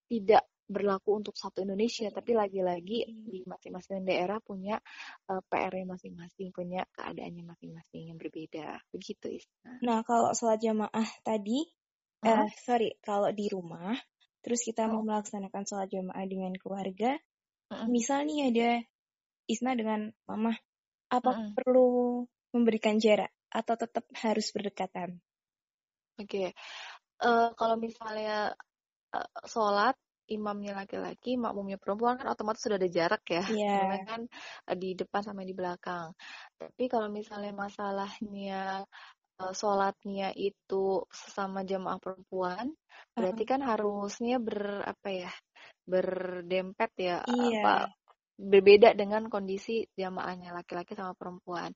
[0.08, 4.76] tidak berlaku untuk satu Indonesia, tapi lagi-lagi di masing-masing daerah punya
[5.32, 8.76] uh, PR-nya masing-masing, punya keadaannya masing-masing yang berbeda.
[8.92, 9.80] Begitu, Isna.
[9.80, 11.64] Nah, kalau sholat jamaah tadi,
[12.22, 13.96] uh, uh, sorry, kalau di rumah,
[14.44, 14.92] terus kita uh.
[14.92, 17.16] mau melaksanakan sholat jamaah dengan keluarga,
[17.72, 17.88] uh.
[17.88, 18.70] misal nih ada
[19.48, 20.52] Isna dengan Mama,
[21.08, 21.50] apa uh.
[21.56, 25.16] perlu memberikan jarak atau tetap harus berdekatan?
[26.20, 26.48] Oke, okay.
[27.24, 28.52] uh, kalau misalnya
[29.16, 29.96] uh, sholat
[30.28, 33.80] imamnya laki-laki, makmumnya perempuan kan otomatis sudah ada jarak ya, yeah.
[33.80, 34.20] karena kan
[34.76, 36.12] di depan sama di belakang.
[36.60, 38.84] Tapi kalau misalnya masalahnya
[39.40, 42.76] uh, sholatnya itu sesama jamaah perempuan,
[43.16, 45.32] berarti kan harusnya ber apa ya,
[45.88, 47.64] berdempet ya, yeah.
[47.64, 47.74] apa
[48.38, 51.74] berbeda dengan kondisi jamaahnya laki-laki sama perempuan.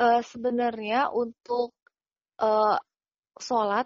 [0.00, 1.76] Uh, Sebenarnya untuk
[2.40, 2.80] uh,
[3.36, 3.84] sholat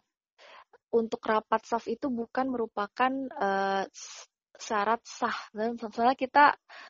[0.95, 3.85] untuk rapat saf itu bukan merupakan uh,
[4.59, 6.45] syarat sah dan misalnya kita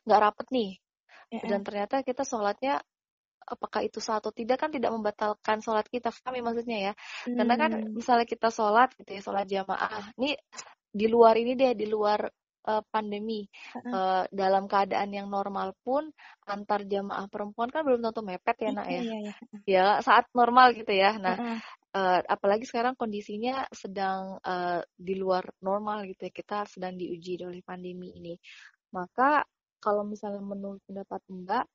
[0.07, 0.71] nggak rapat nih
[1.29, 1.45] yeah.
[1.45, 2.81] dan ternyata kita sholatnya
[3.49, 6.93] apakah itu sah atau tidak kan tidak membatalkan sholat kita kami maksudnya ya
[7.25, 7.37] hmm.
[7.37, 10.37] karena kan misalnya kita sholat gitu ya sholat jamaah ini
[10.89, 12.25] di luar ini deh di luar
[12.65, 13.89] uh, pandemi uh-uh.
[13.89, 16.09] uh, dalam keadaan yang normal pun
[16.45, 19.35] antar jamaah perempuan kan belum tentu mepet ya nak ya yeah, yeah.
[19.65, 21.57] ya saat normal gitu ya nah uh-uh.
[21.89, 27.65] Uh, apalagi sekarang kondisinya sedang uh, di luar normal gitu ya kita sedang diuji oleh
[27.65, 28.37] pandemi ini
[28.93, 29.41] maka
[29.81, 31.65] kalau misalnya menurut pendapat mbak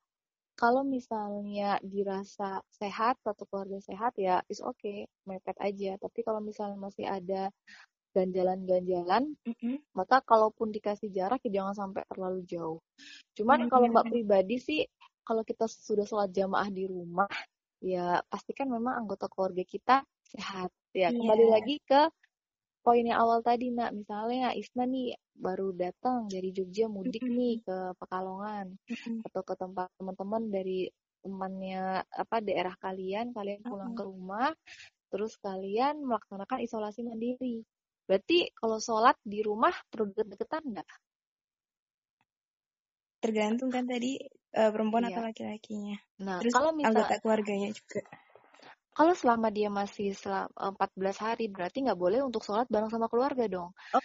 [0.55, 6.39] kalau misalnya dirasa sehat satu keluarga sehat ya is oke okay, mepet aja tapi kalau
[6.39, 7.51] misalnya masih ada
[8.15, 9.75] ganjalan-ganjalan mm-hmm.
[9.91, 12.79] maka kalaupun dikasih jarak ya jangan sampai terlalu jauh
[13.35, 13.71] cuman mm-hmm.
[13.75, 14.81] kalau mbak pribadi sih
[15.27, 17.27] kalau kita sudah sholat jamaah di rumah
[17.83, 21.53] ya pastikan memang anggota keluarga kita sehat ya kembali yeah.
[21.53, 22.01] lagi ke
[22.85, 27.37] poin yang awal tadi nak misalnya Isna nih baru datang dari Jogja mudik mm -hmm.
[27.37, 29.17] nih ke Pekalongan mm -hmm.
[29.27, 30.87] atau ke tempat teman-teman dari
[31.25, 33.99] temannya apa daerah kalian kalian pulang mm -hmm.
[33.99, 34.49] ke rumah
[35.09, 37.65] terus kalian melaksanakan isolasi mandiri
[38.05, 40.89] Berarti kalau sholat di rumah perlu deket-deketan nggak?
[43.17, 44.21] Tergantung kan tadi
[44.55, 45.11] uh, perempuan iya.
[45.11, 45.97] atau laki-lakinya.
[46.23, 48.01] Nah, Terus kalau misal, anggota keluarganya juga.
[48.95, 53.43] Kalau selama dia masih selama 14 hari berarti nggak boleh untuk sholat bareng sama keluarga
[53.51, 53.75] dong.
[53.91, 54.03] Oh,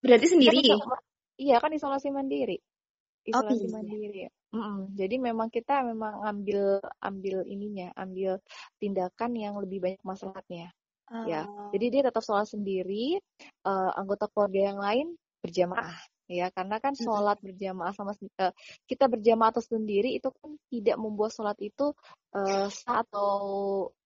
[0.00, 0.64] berarti sendiri?
[0.64, 1.00] Kan,
[1.36, 2.56] iya kan isolasi mandiri.
[2.56, 3.72] Oh, isolasi oh, iya.
[3.76, 4.20] mandiri.
[4.54, 4.78] Mm -mm.
[4.96, 8.40] Jadi memang kita memang ambil ambil ininya, ambil
[8.80, 10.72] tindakan yang lebih banyak masalahnya.
[11.04, 11.28] Uh.
[11.28, 11.68] Ya, oh.
[11.76, 13.20] jadi dia tetap sholat sendiri,
[13.68, 15.06] uh, anggota keluarga yang lain
[15.44, 18.52] berjamaah ya karena kan sholat berjamaah sama uh,
[18.88, 21.92] kita berjamaah atau sendiri itu kan tidak membuat sholat itu
[22.32, 23.30] uh, sah atau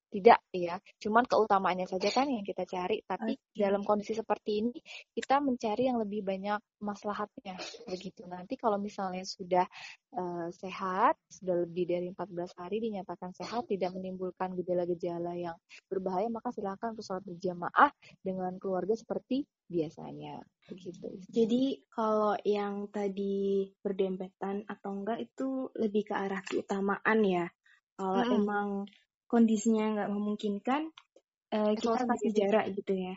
[0.09, 3.05] tidak ya cuman keutamaannya saja kan yang kita cari.
[3.05, 3.59] Tapi okay.
[3.59, 4.77] dalam kondisi seperti ini
[5.13, 7.57] kita mencari yang lebih banyak maslahatnya.
[7.89, 8.25] Begitu.
[8.29, 9.67] Nanti kalau misalnya sudah
[10.17, 16.53] uh, sehat sudah lebih dari 14 hari dinyatakan sehat tidak menimbulkan gejala-gejala yang berbahaya maka
[16.53, 17.91] silakan untuk sholat berjamaah
[18.25, 20.41] dengan keluarga seperti biasanya.
[20.69, 27.47] Begitu jadi kalau yang tadi berdempetan atau enggak itu lebih ke arah keutamaan ya.
[27.99, 28.39] Kalau hmm.
[28.39, 28.69] emang
[29.29, 30.89] kondisinya nggak memungkinkan
[31.53, 33.15] uh, kita kasih jarak gitu ya.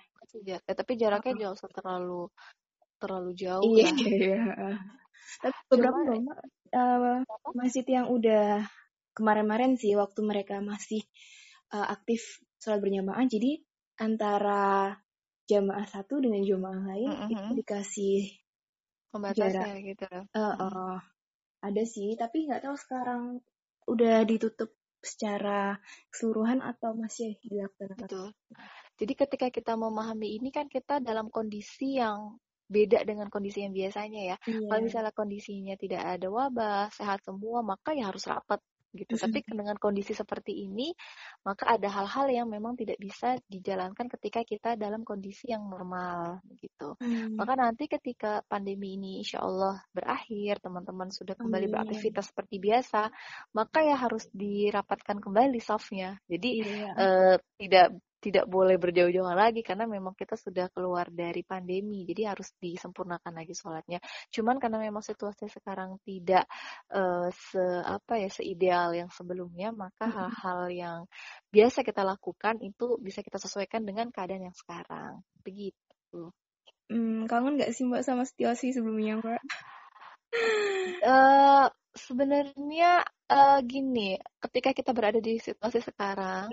[0.47, 2.23] Ya eh, tapi jaraknya uh jauh terlalu
[3.01, 3.95] terlalu jauh iya, kan?
[4.07, 4.41] iya.
[5.41, 6.33] tapi beberapa Cuma,
[6.71, 7.19] uh,
[7.57, 8.63] masjid yang udah
[9.17, 11.03] kemarin-kemarin sih waktu mereka masih
[11.75, 13.59] uh, aktif sholat berjamaah jadi
[13.99, 14.95] antara
[15.49, 17.31] jamaah satu dengan jamaah lain uh -huh.
[17.33, 18.19] itu dikasih
[19.11, 20.07] pembatasnya gitu.
[20.31, 20.95] Uh, uh,
[21.59, 23.43] ada sih tapi nggak tahu sekarang
[23.89, 24.71] udah ditutup
[25.01, 25.81] secara
[26.13, 27.97] keseluruhan atau masih dilakukan?
[27.97, 28.29] Betul.
[29.01, 32.37] Jadi ketika kita memahami ini kan kita dalam kondisi yang
[32.71, 34.37] beda dengan kondisi yang biasanya ya.
[34.47, 34.69] Yeah.
[34.71, 39.15] Kalau misalnya kondisinya tidak ada wabah, sehat semua, maka ya harus rapat gitu.
[39.15, 40.91] Tapi dengan kondisi seperti ini,
[41.47, 46.99] maka ada hal-hal yang memang tidak bisa dijalankan ketika kita dalam kondisi yang normal gitu.
[46.99, 47.39] Hmm.
[47.39, 51.73] Maka nanti ketika pandemi ini insya Allah berakhir, teman-teman sudah kembali Amin.
[51.73, 53.07] beraktivitas seperti biasa,
[53.55, 56.19] maka ya harus dirapatkan kembali softnya.
[56.27, 56.91] Jadi iya.
[56.95, 62.53] eh, tidak tidak boleh berjauh-jauhan lagi karena memang kita sudah keluar dari pandemi jadi harus
[62.61, 63.97] disempurnakan lagi sholatnya.
[64.29, 66.45] Cuman karena memang situasi sekarang tidak
[66.93, 70.99] uh, se apa ya seideal yang sebelumnya maka hal-hal yang
[71.49, 75.25] biasa kita lakukan itu bisa kita sesuaikan dengan keadaan yang sekarang.
[75.41, 76.29] Begitu.
[76.91, 79.41] Hmm, kangen nggak sih mbak sama situasi sebelumnya mbak?
[81.01, 81.65] Uh,
[82.05, 86.51] sebenarnya uh, gini, ketika kita berada di situasi sekarang,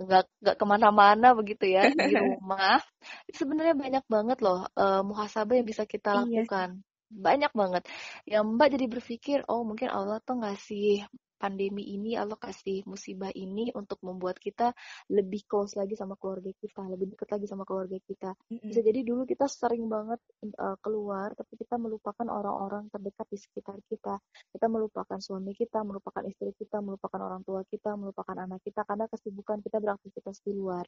[0.00, 2.80] nggak nggak ke mana-mana begitu ya di rumah,
[3.28, 6.80] sebenarnya banyak banget loh uh, muhasabah yang bisa kita iya lakukan.
[6.80, 6.88] Iya.
[7.10, 7.82] Banyak banget.
[8.22, 11.10] Yang Mbak jadi berpikir, oh mungkin Allah tuh ngasih
[11.40, 14.76] pandemi ini Allah kasih musibah ini untuk membuat kita
[15.08, 18.36] lebih close lagi sama keluarga kita, lebih dekat lagi sama keluarga kita.
[18.52, 20.20] Bisa jadi dulu kita sering banget
[20.60, 24.20] uh, keluar, tapi kita melupakan orang-orang terdekat di sekitar kita.
[24.52, 29.08] Kita melupakan suami kita, melupakan istri kita, melupakan orang tua kita, melupakan anak kita karena
[29.08, 30.84] kesibukan kita beraktivitas di luar.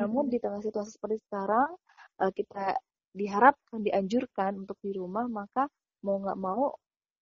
[0.00, 1.76] Namun di tengah situasi seperti sekarang,
[2.24, 2.80] uh, kita
[3.12, 5.68] diharapkan, dianjurkan untuk di rumah, maka
[6.00, 6.72] mau nggak mau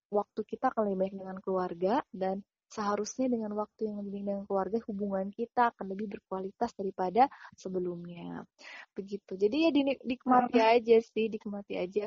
[0.09, 4.78] waktu kita akan lebih baik dengan keluarga dan seharusnya dengan waktu yang lebih dengan keluarga
[4.85, 7.26] hubungan kita akan lebih berkualitas daripada
[7.57, 8.44] sebelumnya.
[8.92, 9.40] Begitu.
[9.40, 12.04] Jadi ya dinikmati aja sih dinikmati aja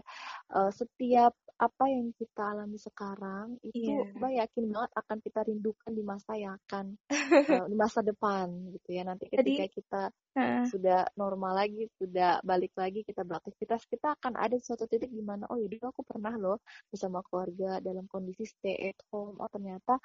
[0.53, 4.17] uh, setiap apa yang kita alami sekarang itu yeah.
[4.17, 8.89] mbak yakin banget akan kita rindukan di masa yang akan uh, di masa depan gitu
[8.97, 9.05] ya.
[9.05, 10.01] Nanti ketika Jadi, kita
[10.37, 10.65] uh.
[10.69, 15.45] sudah normal lagi sudah balik lagi kita beraktivitas kita akan ada suatu titik di mana
[15.49, 19.37] oh ya aku pernah loh bersama keluarga dalam kondisi stay at home.
[19.37, 20.01] Oh ternyata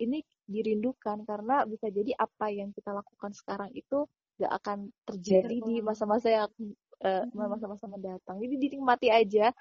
[0.00, 4.08] ini dirindukan karena bisa jadi apa yang kita lakukan sekarang itu
[4.40, 6.50] gak akan terjadi di masa-masa yang
[7.04, 8.40] uh, masa-masa mendatang.
[8.40, 9.52] Jadi dinikmati aja.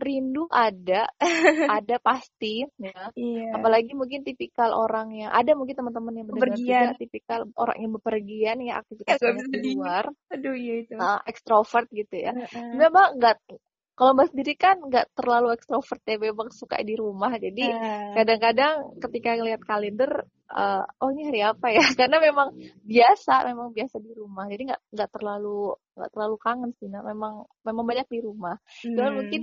[0.00, 1.12] Rindu ada,
[1.76, 3.12] ada pasti ya.
[3.12, 3.52] Iya.
[3.52, 6.26] Apalagi mungkin tipikal orang yang ada mungkin teman-teman yang
[6.56, 10.08] juga tipikal orang yang bepergian yang aktivitas di luar.
[10.32, 10.96] Aduh iya itu.
[10.96, 12.32] Uh, ekstrovert gitu ya.
[12.32, 12.72] Uh -uh.
[12.80, 13.44] Memang nggak
[13.94, 17.36] kalau Mbak sendiri kan nggak terlalu ekstrovert ya, memang suka di rumah.
[17.36, 18.16] Jadi eh.
[18.16, 21.84] kadang-kadang ketika ngelihat kalender, uh, oh ini hari apa ya?
[22.00, 24.48] Karena memang biasa, memang biasa di rumah.
[24.48, 26.88] Jadi nggak nggak terlalu nggak terlalu kangen sih.
[26.88, 28.56] Nah, memang memang banyak di rumah.
[28.88, 28.96] Hmm.
[28.96, 29.40] Cuman mungkin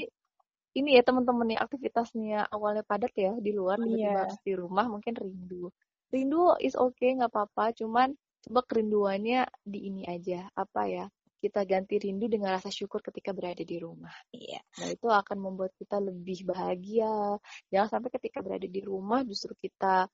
[0.78, 4.42] ini ya teman-teman yang aktivitasnya awalnya padat ya di luar tiba-tiba yeah.
[4.42, 5.70] di rumah mungkin rindu.
[6.10, 7.78] Rindu is okay nggak apa-apa.
[7.78, 8.14] Cuman
[8.48, 11.06] coba kerinduannya di ini aja apa ya
[11.38, 14.14] kita ganti rindu dengan rasa syukur ketika berada di rumah.
[14.34, 14.62] Iya.
[14.82, 17.38] Nah, itu akan membuat kita lebih bahagia.
[17.70, 20.10] Jangan sampai ketika berada di rumah justru kita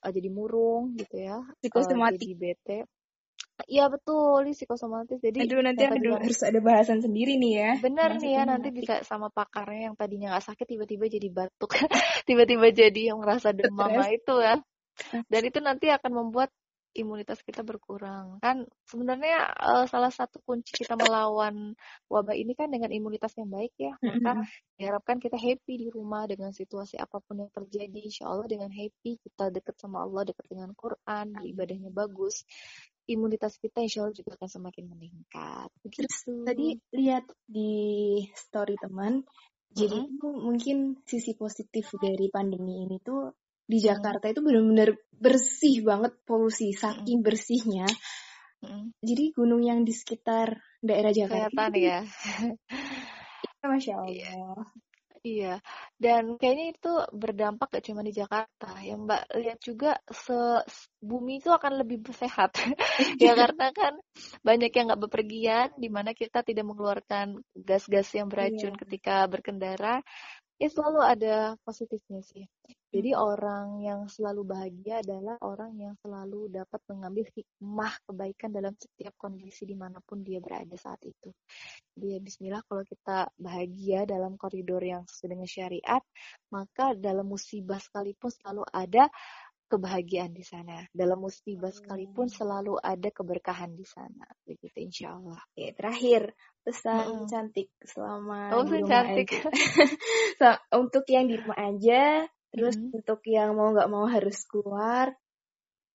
[0.00, 1.42] uh, jadi murung gitu ya.
[1.60, 2.18] Psikosomatik.
[2.18, 2.78] Uh, jadi bete.
[3.68, 5.20] Iya betul, ini psikosomatis.
[5.20, 7.70] Jadi Aduh, nanti aduh, tadinya harus ada bahasan sendiri nih ya.
[7.84, 11.70] bener nih ya nanti bisa sama pakarnya yang tadinya nggak sakit tiba-tiba jadi batuk,
[12.28, 14.56] tiba-tiba jadi yang merasa demam nah itu ya.
[15.28, 16.52] Dan itu nanti akan membuat
[16.94, 18.42] imunitas kita berkurang.
[18.42, 21.74] Kan sebenarnya eh, salah satu kunci kita melawan
[22.10, 23.94] wabah ini kan dengan imunitas yang baik ya.
[24.02, 24.44] Maka
[24.76, 28.00] diharapkan kita happy di rumah dengan situasi apa pun yang terjadi.
[28.00, 32.42] Insya Allah dengan happy kita dekat sama Allah, dekat dengan Quran, ibadahnya bagus.
[33.10, 35.68] Imunitas kita insya Allah juga akan semakin meningkat.
[35.82, 36.46] Begitu.
[36.46, 39.26] tadi lihat di story teman,
[39.70, 40.14] jadi Mm-mm.
[40.18, 43.30] itu mungkin sisi positif dari pandemi ini tuh
[43.70, 43.86] di Mm.
[43.86, 47.86] Jakarta itu benar-benar bersih banget polusi, saking bersihnya.
[48.60, 48.92] Mm-mm.
[49.00, 52.00] Jadi gunung yang di sekitar daerah Jakarta Kelihatan itu, ya.
[53.62, 54.32] ya, masya Iya.
[54.34, 54.64] Allah.
[55.20, 55.60] Iya,
[56.00, 58.80] dan kayaknya itu berdampak gak cuma di Jakarta.
[58.80, 60.64] Ya Mbak lihat juga se
[60.96, 62.56] bumi itu akan lebih sehat.
[63.20, 64.00] ya karena kan
[64.40, 68.80] banyak yang nggak bepergian, di mana kita tidak mengeluarkan gas-gas yang beracun Iya.
[68.80, 70.00] ketika berkendara.
[70.60, 72.44] Ya selalu ada positifnya sih.
[72.92, 79.16] Jadi orang yang selalu bahagia adalah orang yang selalu dapat mengambil hikmah kebaikan dalam setiap
[79.16, 81.32] kondisi di mana pun dia berada saat itu.
[81.96, 86.02] Jadi ya bismillah kalau kita bahagia dalam koridor yang sesuai dengan syariat,
[86.52, 89.08] maka dalam musibah sekalipun selalu ada
[89.70, 90.82] kebahagiaan di sana.
[90.90, 94.26] Dalam musibah sekalipun selalu ada keberkahan di sana.
[94.42, 95.38] Begitu insya Allah.
[95.54, 96.34] Oke, terakhir
[96.66, 97.30] pesan Mm-mm.
[97.30, 99.28] cantik selama Oh, di rumah cantik.
[99.30, 100.58] aja.
[100.82, 102.98] Untuk yang di rumah aja, terus Mm-mm.
[102.98, 105.14] untuk yang mau nggak mau harus keluar,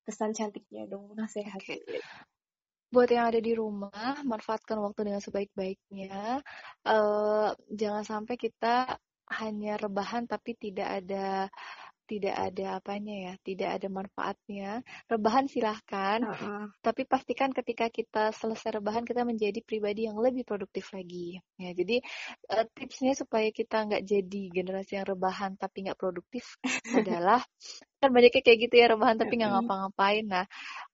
[0.08, 1.60] pesan cantiknya dong, nasihat.
[1.60, 1.84] Oke.
[2.86, 6.40] Buat yang ada di rumah, manfaatkan waktu dengan sebaik-baiknya.
[6.86, 11.50] Eh, jangan sampai kita hanya rebahan tapi tidak ada
[12.06, 14.70] tidak ada apanya ya, tidak ada manfaatnya.
[15.10, 16.64] Rebahan silahkan, Heeh.
[16.80, 21.42] tapi pastikan ketika kita selesai rebahan kita menjadi pribadi yang lebih produktif lagi.
[21.58, 22.00] Ya, jadi
[22.54, 26.56] eh, tipsnya supaya kita nggak jadi generasi yang rebahan tapi nggak produktif
[27.02, 27.42] adalah
[28.00, 30.24] kan banyaknya kayak gitu ya rebahan tapi nggak ngapa-ngapain.
[30.30, 30.44] Nah,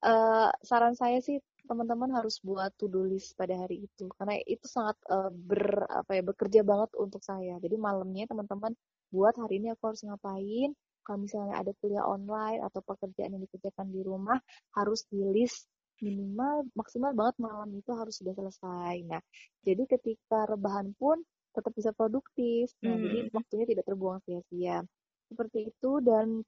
[0.09, 1.37] eh, saran saya sih
[1.69, 6.23] teman-teman harus buat to-do list pada hari itu karena itu sangat eh, ber apa ya
[6.25, 7.61] bekerja banget untuk saya.
[7.63, 8.73] Jadi malamnya teman-teman
[9.13, 10.73] buat hari ini aku harus ngapain.
[11.03, 14.39] Kalau misalnya ada kuliah online atau pekerjaan yang dikerjakan di rumah
[14.79, 15.67] harus di list
[16.03, 18.95] minimal maksimal banget malam itu harus sudah selesai.
[19.07, 19.23] Nah,
[19.63, 21.23] jadi ketika rebahan pun
[21.55, 22.73] tetap bisa produktif.
[22.83, 23.35] Nah, jadi Mm.
[23.37, 24.83] waktunya tidak terbuang sia-sia.
[25.31, 26.43] Seperti itu dan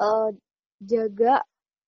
[0.00, 0.30] eh,
[0.82, 1.34] jaga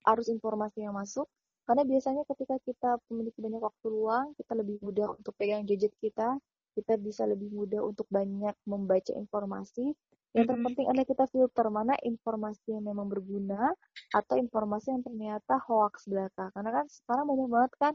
[0.06, 1.26] arus informasi yang masuk
[1.66, 6.38] karena biasanya ketika kita memiliki banyak waktu luang kita lebih mudah untuk pegang gadget kita
[6.78, 9.90] kita bisa lebih mudah untuk banyak membaca informasi
[10.36, 13.72] yang terpenting adalah kita filter mana informasi yang memang berguna
[14.12, 17.94] atau informasi yang ternyata hoax belaka karena kan sekarang banyak banget kan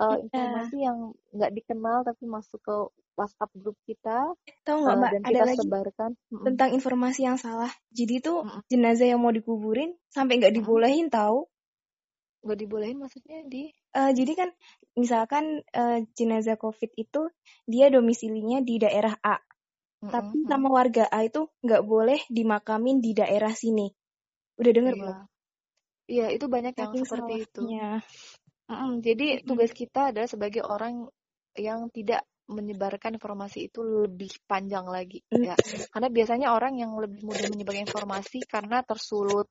[0.00, 0.18] Iya.
[0.24, 0.98] informasi yang
[1.36, 2.76] nggak dikenal tapi masuk ke
[3.12, 4.32] WhatsApp grup kita
[4.64, 7.72] Tahu nggak eh, Mbak, dan ada kita lagi sebarkan tentang informasi yang salah.
[7.92, 8.62] Jadi tuh Mm-mm.
[8.72, 11.44] jenazah yang mau dikuburin sampai nggak dibolehin tahu.
[12.42, 14.48] nggak dibolehin maksudnya di Eh, jadi kan
[14.96, 17.28] misalkan eh, jenazah COVID itu
[17.68, 19.36] dia domisilinya di daerah A,
[20.10, 20.50] tapi Mm-mm, mm.
[20.50, 23.86] sama warga A itu nggak boleh dimakamin di daerah sini.
[24.60, 25.18] Udah denger Iya, belum?
[26.12, 27.60] iya itu banyak yang Saking seperti itu.
[28.70, 30.94] Mm-mm, Jadi tugas kita adalah sebagai orang
[31.66, 35.54] yang tidak menyebarkan informasi itu lebih panjang lagi ya.
[35.92, 39.46] Karena biasanya orang yang lebih mudah menyebarkan informasi karena tersulut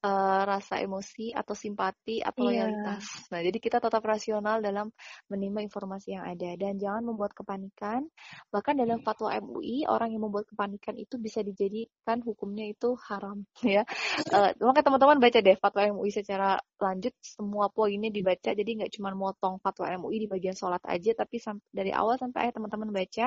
[0.00, 2.64] eh, rasa emosi atau simpati atau Iya.
[2.72, 3.04] loyalitas.
[3.28, 4.88] Nah, jadi kita tetap rasional dalam
[5.28, 8.08] menerima informasi yang ada dan jangan membuat kepanikan.
[8.48, 13.44] Bahkan dalam fatwa MUI, orang yang membuat kepanikan itu bisa dijadikan hukumnya itu haram
[13.76, 13.84] ya.
[14.32, 18.50] Eh, makanya teman-teman baca deh fatwa MUI secara lanjut semua poinnya dibaca.
[18.56, 21.36] Jadi nggak cuma motong fatwa MUI di bagian sholat aja tapi
[21.70, 23.26] dari awal sampai akhir teman-teman baca.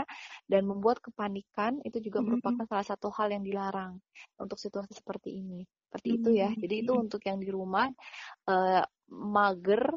[0.50, 2.26] Dan membuat kepanikan itu juga Mm-mm.
[2.26, 4.02] merupakan salah satu hal yang dilarang
[4.42, 5.62] untuk situasi seperti ini.
[5.90, 6.50] Seperti itu ya.
[6.58, 7.88] Jadi itu untuk yang di rumah
[8.50, 9.94] eh, mager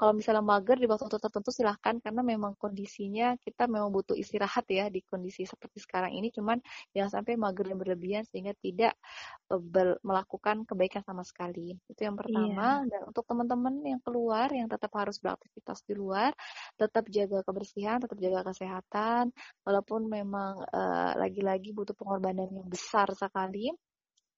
[0.00, 4.88] kalau misalnya mager di waktu-waktu tertentu silahkan karena memang kondisinya kita memang butuh istirahat ya
[4.88, 6.32] di kondisi seperti sekarang ini.
[6.32, 6.56] Cuman
[6.96, 8.96] jangan sampai mager yang berlebihan sehingga tidak
[9.44, 11.76] ber- melakukan kebaikan sama sekali.
[11.84, 12.16] Itu yang Iya.
[12.16, 12.80] pertama.
[12.88, 16.32] Dan untuk teman-teman yang keluar yang tetap harus beraktivitas di luar
[16.80, 19.28] tetap jaga kebersihan tetap jaga kesehatan.
[19.68, 23.68] Walaupun memang eh, lagi-lagi butuh pengorbanan yang besar sekali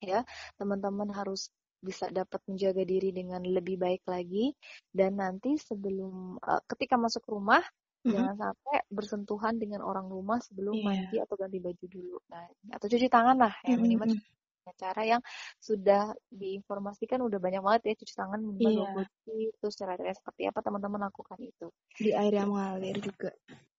[0.02, 0.26] ya
[0.58, 4.54] teman-teman harus bisa dapat menjaga diri dengan lebih baik lagi
[4.94, 7.60] dan nanti sebelum eh, ketika masuk rumah
[8.02, 8.14] Mhm.
[8.18, 10.86] jangan sampai bersentuhan dengan orang rumah sebelum Iya.
[10.86, 14.18] mandi atau ganti baju dulu nah atau cuci tangan lah ya minimal Mm-mm.
[14.18, 15.22] cuci cara yang
[15.58, 18.78] sudah diinformasikan udah banyak banget ya cuci tangan minimal Iya.
[18.78, 21.66] 20 detik terus cara-cara seperti apa teman-teman lakukan itu
[21.98, 23.30] Di air yang mengalir juga.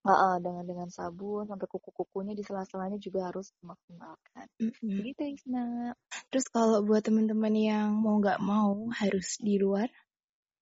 [0.03, 4.99] Heeh, dengan dengan sabun sampai kuku-kukunya di sela-selanya juga harus dimaksimalkan Mm-mm.
[4.99, 5.95] begitu Isna
[6.27, 9.87] Terus kalau buat teman-teman yang mau nggak mau harus di luar,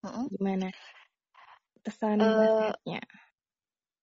[0.05, 0.27] Mm-mm.
[0.29, 0.69] gimana
[1.81, 3.01] pesan nasihatnya?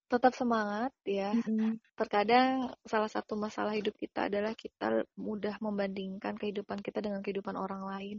[0.09, 1.79] Tetap semangat ya Mm-mm.
[1.99, 7.83] terkadang salah satu masalah hidup kita adalah kita mudah membandingkan kehidupan kita dengan kehidupan orang
[7.91, 8.19] lain.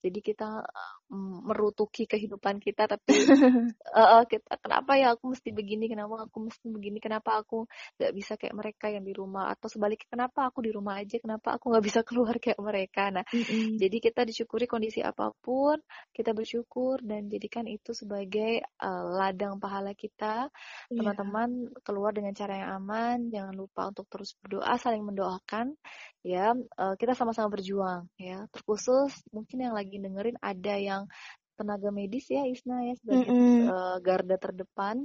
[0.00, 0.64] Jadi kita
[1.12, 3.12] mm, merutuki kehidupan kita, tapi
[4.00, 7.68] eh, kita kenapa ya aku mesti begini, kenapa aku mesti begini, kenapa aku
[8.00, 11.60] nggak bisa kayak mereka yang di rumah, atau sebaliknya kenapa aku di rumah aja, kenapa
[11.60, 13.12] aku nggak bisa keluar kayak mereka.
[13.12, 13.76] Nah, Mm-mm.
[13.76, 15.76] jadi kita disyukuri kondisi apa pun,
[16.16, 20.48] kita bersyukur dan jadikan itu sebagai eh, ladang pahala kita
[20.90, 21.12] Iya.
[21.28, 25.76] Teman-teman keluar dengan cara yang aman jangan lupa untuk terus berdoa saling mendoakan
[26.24, 26.56] ya.
[26.56, 28.48] Eh, kita sama-sama berjuang ya.
[28.48, 31.02] Terkhusus mungkin yang lagi dengerin ada yang
[31.58, 33.68] tenaga medis ya Isna ya sebagai Mm-mm.
[33.68, 35.04] eh, garda terdepan.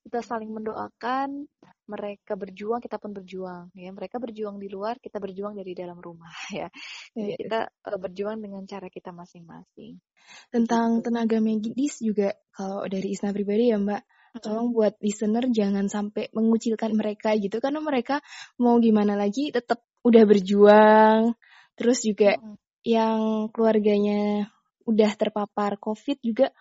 [0.00, 1.44] Kita saling mendoakan
[1.86, 3.94] mereka berjuang kita pun berjuang ya.
[3.94, 6.66] Mereka berjuang di luar kita berjuang dari dalam rumah ya.
[7.14, 7.36] Jadi Iya.
[7.46, 10.02] kita eh, berjuang dengan cara kita masing-masing.
[10.50, 14.02] Tentang begitu tenaga medis juga, kalau dari Isna pribadi ya Mbak.
[14.38, 18.22] Tolong buat listener jangan sampai mengucilkan mereka gitu, karena mereka
[18.62, 21.34] mau gimana lagi tetap udah berjuang.
[21.74, 22.38] Terus juga
[22.86, 24.46] yang keluarganya
[24.86, 26.54] udah terpapar COVID juga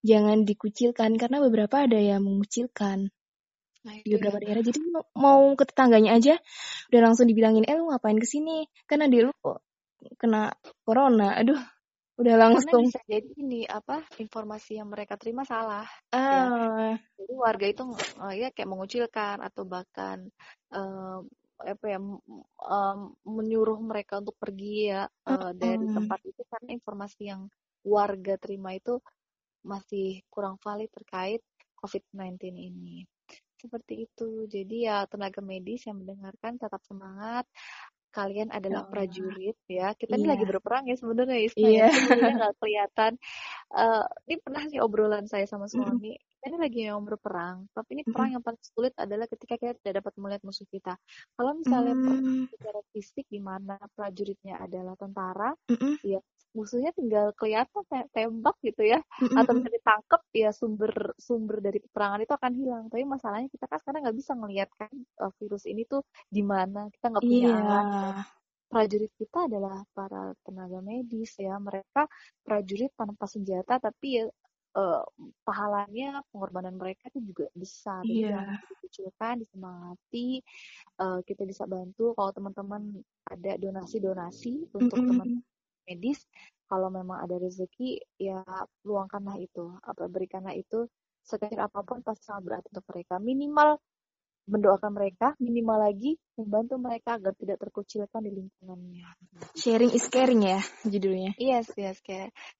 [0.00, 3.12] jangan dikucilkan, karena beberapa ada yang mengucilkan
[3.84, 4.64] nah di beberapa daerah.
[4.64, 4.80] Jadi
[5.12, 6.40] mau- ke tetangganya aja
[6.88, 8.64] udah langsung dibilangin, eh lu ngapain ke sini?
[8.88, 9.32] Kan adik lu
[10.16, 10.56] kena
[10.88, 11.36] corona.
[11.36, 11.60] Aduh,
[12.20, 12.82] udah karena langsung.
[12.82, 15.86] bisa jadi ini apa informasi yang mereka terima salah
[16.30, 17.82] ya Ah, jadi warga itu
[18.26, 20.18] eh, ya kayak mengucilkan atau bahkan
[20.74, 21.18] eh,
[21.72, 22.22] apa ya m-
[22.74, 22.98] em,
[23.36, 27.42] menyuruh mereka untuk pergi ya eh, dari tempat itu karena informasi yang
[27.86, 28.98] warga terima itu
[29.64, 31.40] masih kurang valid terkait
[31.80, 33.04] COVID-19 ini.
[33.60, 34.44] Seperti itu.
[34.48, 37.44] Jadi ya tenaga medis yang mendengarkan tetap semangat
[38.14, 38.90] kalian adalah Allah.
[38.90, 39.92] prajurit ya.
[39.98, 41.50] Kita ini lagi Iya, berperang ya sebenarnya ya.
[41.58, 41.86] Iya.
[41.86, 43.12] mungkin jadinya nggak kelihatan.
[43.74, 46.14] Eh, ini pernah sih obrolan saya sama suami.
[46.14, 48.34] Kita ini lagi yang berperang tapi ini perang Mm-mm.
[48.38, 50.94] yang paling sulit adalah ketika kita tidak dapat melihat musuh kita.
[51.36, 56.20] Kalau misalnya perang Mm, secara fisik di mana prajuritnya adalah tentara mm-mm, ya
[56.56, 58.98] musuhnya tinggal kelihatan te- tembak gitu ya.
[59.38, 62.84] Atau bisa ditangkap ya sumber sumber dari peperangan itu akan hilang.
[62.92, 66.78] Tapi masalahnya kita kan sekarang nggak bisa ngelihat kan eh, virus ini tuh di mana.
[66.94, 67.86] Kita nggak punya alat.
[68.02, 68.16] Dan
[68.70, 71.54] prajurit kita adalah para tenaga medis ya.
[71.58, 72.00] Mereka
[72.46, 74.24] prajurit tanpa senjata tapi ya
[74.78, 75.02] eh,
[75.46, 78.02] pahalanya pengorbanan mereka itu juga besar.
[78.08, 80.42] Jadi jangan dikucilkan disemangati
[81.02, 82.14] Eh, kita bisa bantu.
[82.16, 82.82] Kalau teman-teman
[83.26, 85.42] ada donasi-donasi untuk teman Mm-mm.
[85.84, 86.24] Medis
[86.68, 88.40] kalau memang ada rezeki ya
[88.84, 90.88] luangkanlah itu apa berikanlah itu
[91.24, 93.68] sekecil apa pun pasti sangat berarti untuk mereka minimal
[94.44, 99.08] mendoakan mereka minimal lagi membantu mereka agar tidak terkucilkan di lingkungannya
[99.56, 101.32] Sharing is caring ya judulnya.
[101.40, 102.00] yes yes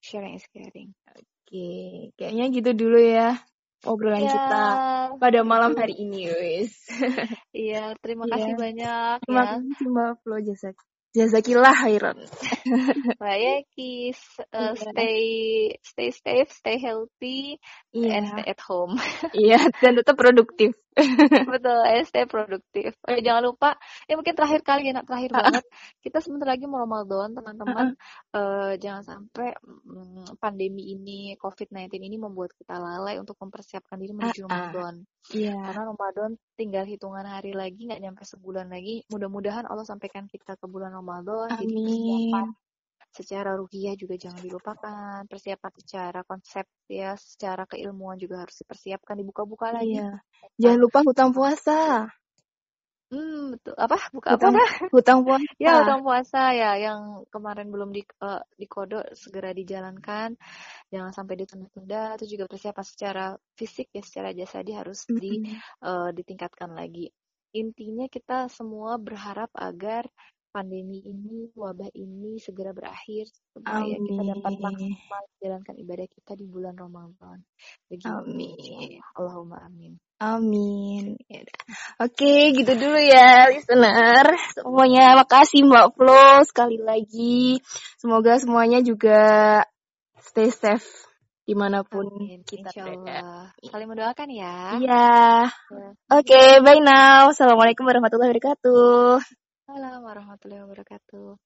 [0.01, 0.97] sharing is caring
[1.45, 3.37] Oke, kayaknya gitu dulu ya
[3.85, 4.65] obrolan ya kita
[5.21, 6.73] pada malam hari ini, wis.
[7.53, 8.33] iya terima Iya.
[8.33, 10.77] kasih banyak Terima ya kasih Mbak Flo Jazak.
[11.17, 12.19] Jazakillah khairan.
[13.21, 14.19] Baik, Kis,
[14.59, 17.59] Iya, uh, stay stay safe, stay healthy,
[18.09, 19.01] and iya, stay at home.
[19.35, 20.75] iya, dan tetap produktif.
[21.55, 22.95] Betul, and stay produktif.
[23.03, 23.75] Oh, jangan lupa,
[24.07, 25.65] ya mungkin terakhir kali ya, nak terakhir banget.
[26.05, 27.87] Kita sebentar lagi mau Ramadan, teman-teman.
[28.31, 34.47] Eh, jangan sampai mm, pandemi ini, COVID-19 ini membuat kita lalai untuk mempersiapkan diri menuju.
[34.47, 35.03] Ramadan.
[35.35, 39.03] Iya, Karena Ramadan tinggal hitungan hari lagi, nggak nyampe sebulan lagi.
[39.11, 41.59] Mudah-mudahan Allah sampaikan kita ke bulan Ramadan.
[41.59, 42.64] Jadi persiapan amin.
[43.15, 49.71] Secara ruhiyah juga jangan dilupakan persiapan secara konsep ya secara keilmuan juga harus dipersiapkan dibuka-buka
[49.71, 50.09] lagi Iya.
[50.61, 52.11] Jangan lupa hutang puasa.
[53.13, 55.47] hmm betul apa buka apa Hutang dah hutang puasa.
[55.61, 57.01] ya hutang puasa ya yang
[57.31, 60.35] kemarin belum di eh, dikodok segera dijalankan
[60.91, 65.61] jangan sampai ditunda-tunda itu juga persiapan secara fisik ya secara jasadi harus di Mm-mm.
[65.85, 67.07] eh, ditingkatkan lagi
[67.55, 70.11] intinya kita semua berharap agar
[70.55, 76.79] pandemi ini, wabah ini segera berakhir supaya kita dapat maksimal menjalankan ibadah kita di bulan
[76.79, 77.43] Ramadan.
[77.91, 78.07] Begitu.
[78.07, 79.03] Amin.
[79.19, 79.99] Allahumma amin.
[80.23, 81.19] Amin.
[81.27, 81.43] Ya.
[81.99, 84.31] Oke, gitu dulu ya, listener.
[84.55, 87.59] Semuanya makasih Mbak Flo sekali lagi.
[87.99, 89.59] Semoga semuanya juga
[90.23, 90.87] stay safe
[91.45, 92.47] di mana pun Amin.
[92.47, 93.51] kita berada.
[93.59, 94.57] Saling mendoakan ya.
[94.79, 95.09] Iya.
[95.51, 95.89] Ya.
[96.15, 97.35] Oke, bye now.
[97.35, 99.44] Assalamualaikum warahmatullahi wabarakatuh.
[99.65, 101.41] Assalamualaikum warahmatullahi wabarakatuh.